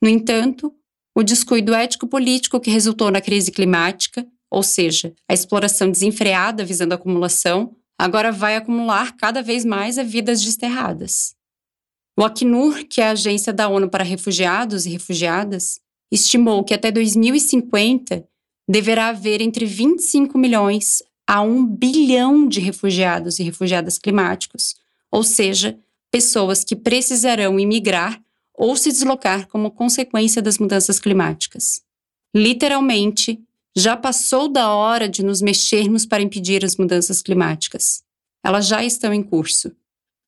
No 0.04 0.10
entanto, 0.10 0.76
o 1.16 1.24
descuido 1.24 1.74
ético-político 1.74 2.60
que 2.60 2.70
resultou 2.70 3.10
na 3.10 3.22
crise 3.22 3.50
climática, 3.50 4.28
ou 4.52 4.62
seja, 4.62 5.14
a 5.30 5.34
exploração 5.34 5.90
desenfreada 5.90 6.66
visando 6.66 6.92
a 6.92 6.96
acumulação, 6.96 7.74
agora 7.98 8.32
vai 8.32 8.58
acumular 8.58 9.16
cada 9.16 9.42
vez 9.42 9.64
mais 9.64 9.98
a 9.98 10.04
vidas 10.04 10.44
desterradas. 10.44 11.34
O 12.20 12.24
Acnur, 12.24 12.86
que 12.86 13.00
é 13.00 13.08
a 13.08 13.12
agência 13.12 13.54
da 13.54 13.70
ONU 13.70 13.90
para 13.90 14.04
refugiados 14.04 14.86
e 14.86 14.90
refugiadas, 14.90 15.80
estimou 16.12 16.64
que 16.64 16.74
até 16.74 16.92
2050 16.92 18.28
deverá 18.68 19.08
haver 19.08 19.42
entre 19.42 19.66
25 19.66 20.38
milhões 20.38 21.02
a 21.26 21.42
1 21.42 21.66
bilhão 21.66 22.48
de 22.48 22.60
refugiados 22.60 23.40
e 23.40 23.44
refugiadas 23.44 23.98
climáticos, 23.98 24.76
ou 25.10 25.24
seja, 25.24 25.80
pessoas 26.12 26.64
que 26.66 26.76
precisarão 26.76 27.58
imigrar 27.58 28.22
ou 28.54 28.76
se 28.76 28.92
deslocar 28.92 29.48
como 29.48 29.72
consequência 29.72 30.42
das 30.42 30.58
mudanças 30.58 31.00
climáticas. 31.00 31.82
Literalmente, 32.36 33.40
já 33.76 33.96
passou 33.96 34.48
da 34.48 34.74
hora 34.74 35.08
de 35.08 35.24
nos 35.24 35.42
mexermos 35.42 36.06
para 36.06 36.24
impedir 36.24 36.66
as 36.66 36.76
mudanças 36.76 37.22
climáticas. 37.22 38.04
Elas 38.44 38.68
já 38.68 38.84
estão 38.84 39.14
em 39.14 39.24
curso. 39.24 39.72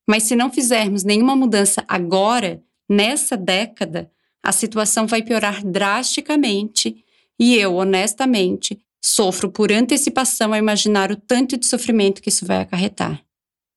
Mas 0.07 0.23
se 0.23 0.35
não 0.35 0.51
fizermos 0.51 1.03
nenhuma 1.03 1.35
mudança 1.35 1.83
agora, 1.87 2.61
nessa 2.89 3.37
década, 3.37 4.11
a 4.41 4.51
situação 4.51 5.07
vai 5.07 5.21
piorar 5.21 5.65
drasticamente 5.65 7.03
e 7.39 7.55
eu, 7.55 7.75
honestamente, 7.75 8.79
Sofro 9.05 9.51
por 9.51 9.69
antecipação 9.69 10.53
a 10.53 10.57
imaginar 10.57 11.11
o 11.11 11.17
tanto 11.17 11.57
de 11.57 11.65
sofrimento 11.65 12.21
que 12.21 12.29
isso 12.29 12.45
vai 12.45 12.61
acarretar. 12.61 13.21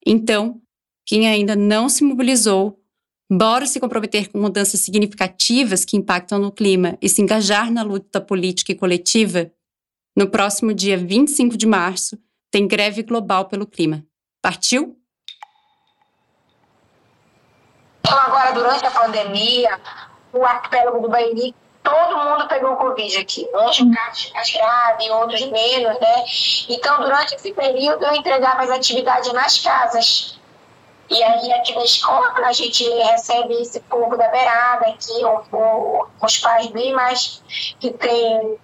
Então, 0.06 0.62
quem 1.04 1.26
ainda 1.26 1.56
não 1.56 1.88
se 1.88 2.04
mobilizou, 2.04 2.80
bora 3.30 3.66
se 3.66 3.80
comprometer 3.80 4.30
com 4.30 4.38
mudanças 4.38 4.80
significativas 4.80 5.84
que 5.84 5.96
impactam 5.96 6.38
no 6.38 6.52
clima 6.52 6.96
e 7.02 7.08
se 7.08 7.22
engajar 7.22 7.70
na 7.70 7.82
luta 7.82 8.20
política 8.20 8.72
e 8.72 8.76
coletiva? 8.76 9.50
No 10.16 10.28
próximo 10.28 10.72
dia 10.72 10.96
25 10.96 11.56
de 11.56 11.66
março, 11.66 12.18
tem 12.50 12.66
greve 12.66 13.02
global 13.02 13.46
pelo 13.46 13.66
clima. 13.66 14.04
Partiu? 14.40 14.96
Então, 18.00 18.18
agora, 18.18 18.52
durante 18.52 18.86
a 18.86 18.90
pandemia, 18.90 19.80
o 20.32 20.44
arquipélago 20.44 21.00
do 21.00 21.08
Bairi 21.08 21.54
todo 21.82 22.16
mundo 22.16 22.48
pegou 22.48 22.76
Covid 22.76 23.16
aqui. 23.18 23.48
Uns 23.54 23.80
mais 23.80 24.52
grave, 24.52 25.10
outros 25.10 25.40
menos, 25.50 26.00
né? 26.00 26.24
Então, 26.68 27.00
durante 27.00 27.34
esse 27.34 27.52
período, 27.52 28.04
eu 28.04 28.14
entregava 28.14 28.62
as 28.62 28.70
atividades 28.70 29.32
nas 29.32 29.58
casas. 29.58 30.38
E 31.08 31.22
aí, 31.22 31.52
aqui 31.52 31.74
na 31.74 31.84
escola, 31.84 32.32
a 32.44 32.52
gente 32.52 32.88
recebe 32.88 33.54
esse 33.54 33.80
povo 33.80 34.16
da 34.16 34.28
beirada 34.28 34.86
aqui, 34.88 35.12
os 36.20 36.38
pais 36.38 36.66
bem 36.68 36.92
mais 36.92 37.42
que 37.78 37.92
tem, 37.92 38.58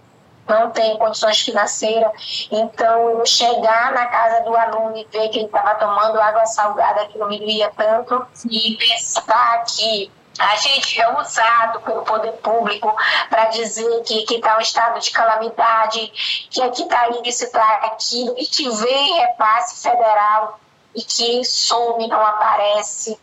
não 0.48 0.70
tem 0.70 0.98
condições 0.98 1.40
financeiras. 1.40 2.48
Então, 2.50 3.24
chegar 3.24 3.92
na 3.92 4.07
casa 4.07 4.42
do 4.42 4.57
aluno 4.57 4.96
e 4.96 5.07
ver 5.12 5.28
que 5.28 5.38
ele 5.38 5.46
estava 5.46 5.76
tomando 5.76 6.20
água 6.20 6.44
salgada, 6.46 7.07
que 7.07 7.18
não 7.18 7.28
me 7.28 7.38
doía 7.38 7.70
tanto, 7.76 8.26
e 8.50 8.76
pensar 8.76 9.64
que 9.64 10.11
a 10.38 10.57
gente 10.57 11.00
é 11.00 11.20
usado 11.20 11.81
pelo 11.83 12.02
poder 12.02 12.33
público 12.33 12.92
para 13.28 13.46
dizer 13.46 14.02
que 14.02 14.35
está 14.35 14.57
um 14.57 14.61
estado 14.61 14.98
de 14.98 15.11
calamidade, 15.11 16.46
que 16.50 16.61
aqui 16.62 16.83
está 16.83 17.09
isso, 17.24 17.44
está 17.44 17.74
aquilo, 17.85 18.35
e 18.37 18.46
que 18.46 18.68
vem 18.68 19.14
repasse 19.20 19.83
federal 19.83 20.59
e 20.94 21.02
que 21.02 21.44
some, 21.44 22.07
não 22.07 22.20
aparece, 22.20 23.18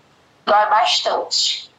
dói 0.45 0.69
bastante. 0.69 1.69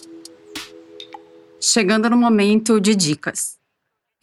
Chegando 1.62 2.10
no 2.10 2.16
momento 2.16 2.80
de 2.80 2.96
dicas. 2.96 3.58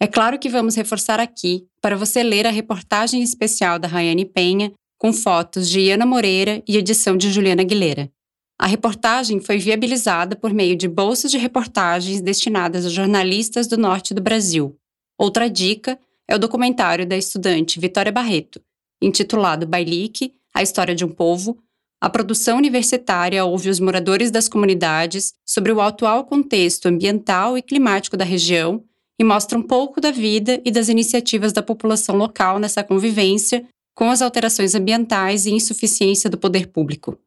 É 0.01 0.07
claro 0.07 0.39
que 0.39 0.49
vamos 0.49 0.75
reforçar 0.75 1.19
aqui 1.19 1.67
para 1.79 1.95
você 1.95 2.23
ler 2.23 2.47
a 2.47 2.49
reportagem 2.49 3.21
especial 3.21 3.77
da 3.77 3.87
Rayane 3.87 4.25
Penha, 4.25 4.73
com 4.97 5.13
fotos 5.13 5.69
de 5.69 5.81
Iana 5.81 6.03
Moreira 6.03 6.63
e 6.67 6.77
edição 6.77 7.15
de 7.15 7.31
Juliana 7.31 7.61
Aguilera. 7.61 8.11
A 8.59 8.65
reportagem 8.65 9.39
foi 9.39 9.59
viabilizada 9.59 10.35
por 10.35 10.51
meio 10.51 10.75
de 10.75 10.87
bolsas 10.87 11.29
de 11.29 11.37
reportagens 11.37 12.21
destinadas 12.21 12.87
a 12.87 12.89
jornalistas 12.89 13.67
do 13.67 13.77
norte 13.77 14.15
do 14.15 14.21
Brasil. 14.21 14.75
Outra 15.15 15.47
dica 15.47 15.99
é 16.27 16.35
o 16.35 16.39
documentário 16.39 17.05
da 17.05 17.15
estudante 17.15 17.79
Vitória 17.79 18.11
Barreto, 18.11 18.59
intitulado 18.99 19.67
Bailique, 19.67 20.33
A 20.55 20.63
História 20.63 20.95
de 20.95 21.05
um 21.05 21.09
Povo. 21.09 21.55
A 21.99 22.09
produção 22.09 22.57
universitária 22.57 23.43
ouve 23.43 23.69
os 23.69 23.79
moradores 23.79 24.29
das 24.29 24.47
comunidades 24.47 25.33
sobre 25.43 25.71
o 25.71 25.81
atual 25.81 26.25
contexto 26.25 26.85
ambiental 26.85 27.57
e 27.57 27.61
climático 27.61 28.15
da 28.15 28.23
região 28.23 28.83
e 29.19 29.23
mostra 29.23 29.57
um 29.57 29.63
pouco 29.63 29.99
da 29.99 30.11
vida 30.11 30.61
e 30.63 30.69
das 30.69 30.89
iniciativas 30.89 31.51
da 31.51 31.63
população 31.63 32.15
local 32.15 32.59
nessa 32.59 32.83
convivência 32.83 33.67
com 33.95 34.11
as 34.11 34.21
alterações 34.21 34.75
ambientais 34.75 35.47
e 35.47 35.51
insuficiência 35.51 36.29
do 36.29 36.37
poder 36.37 36.67
público. 36.67 37.17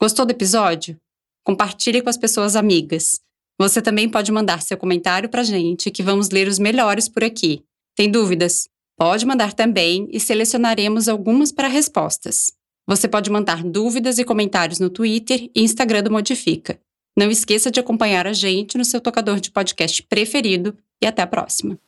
Gostou 0.00 0.26
do 0.26 0.32
episódio? 0.32 0.96
Compartilhe 1.44 2.02
com 2.02 2.10
as 2.10 2.16
pessoas 2.16 2.56
amigas. 2.56 3.20
Você 3.56 3.80
também 3.80 4.08
pode 4.08 4.32
mandar 4.32 4.62
seu 4.62 4.76
comentário 4.76 5.28
para 5.28 5.42
a 5.42 5.44
gente, 5.44 5.92
que 5.92 6.02
vamos 6.02 6.30
ler 6.30 6.48
os 6.48 6.58
melhores 6.58 7.08
por 7.08 7.22
aqui. 7.22 7.62
Tem 7.94 8.10
dúvidas? 8.10 8.68
Pode 8.98 9.24
mandar 9.24 9.52
também 9.52 10.08
e 10.10 10.18
selecionaremos 10.18 11.08
algumas 11.08 11.52
para 11.52 11.68
respostas. 11.68 12.52
Você 12.86 13.06
pode 13.08 13.30
mandar 13.30 13.62
dúvidas 13.62 14.18
e 14.18 14.24
comentários 14.24 14.78
no 14.78 14.90
Twitter 14.90 15.48
e 15.54 15.62
Instagram 15.62 16.02
do 16.02 16.10
Modifica. 16.10 16.80
Não 17.16 17.30
esqueça 17.30 17.70
de 17.70 17.78
acompanhar 17.78 18.26
a 18.26 18.32
gente 18.32 18.76
no 18.76 18.84
seu 18.84 19.00
tocador 19.00 19.38
de 19.38 19.50
podcast 19.50 20.02
preferido 20.02 20.76
e 21.00 21.06
até 21.06 21.22
a 21.22 21.26
próxima. 21.26 21.78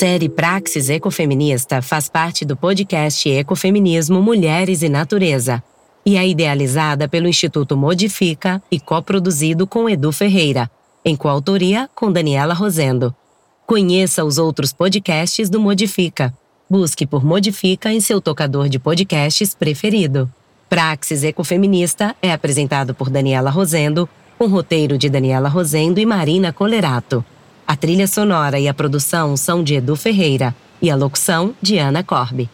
Série 0.00 0.30
Praxis 0.30 0.88
Ecofeminista 0.88 1.82
faz 1.82 2.08
parte 2.08 2.42
do 2.42 2.56
podcast 2.56 3.28
Ecofeminismo 3.28 4.22
Mulheres 4.22 4.80
e 4.80 4.88
Natureza 4.88 5.62
e 6.06 6.16
é 6.16 6.26
idealizada 6.26 7.06
pelo 7.06 7.28
Instituto 7.28 7.76
Modifica 7.76 8.62
e 8.70 8.80
coproduzido 8.80 9.66
com 9.66 9.90
Edu 9.90 10.10
Ferreira, 10.10 10.70
em 11.04 11.14
coautoria 11.14 11.86
com 11.94 12.10
Daniela 12.10 12.54
Rosendo. 12.54 13.14
Conheça 13.66 14.24
os 14.24 14.38
outros 14.38 14.72
podcasts 14.72 15.50
do 15.50 15.60
Modifica. 15.60 16.32
Busque 16.70 17.06
por 17.06 17.22
Modifica 17.22 17.92
em 17.92 18.00
seu 18.00 18.22
tocador 18.22 18.70
de 18.70 18.78
podcasts 18.78 19.54
preferido. 19.54 20.32
Praxis 20.66 21.22
Ecofeminista 21.22 22.16
é 22.22 22.32
apresentado 22.32 22.94
por 22.94 23.10
Daniela 23.10 23.50
Rosendo, 23.50 24.08
com 24.38 24.46
roteiro 24.46 24.96
de 24.96 25.10
Daniela 25.10 25.50
Rosendo 25.50 26.00
e 26.00 26.06
Marina 26.06 26.54
Colerato. 26.54 27.22
A 27.70 27.76
trilha 27.76 28.08
sonora 28.08 28.58
e 28.58 28.66
a 28.66 28.74
produção 28.74 29.36
são 29.36 29.62
de 29.62 29.76
Edu 29.76 29.94
Ferreira 29.94 30.52
e 30.82 30.90
a 30.90 30.96
locução 30.96 31.54
de 31.62 31.78
Ana 31.78 32.02
Corbe. 32.02 32.50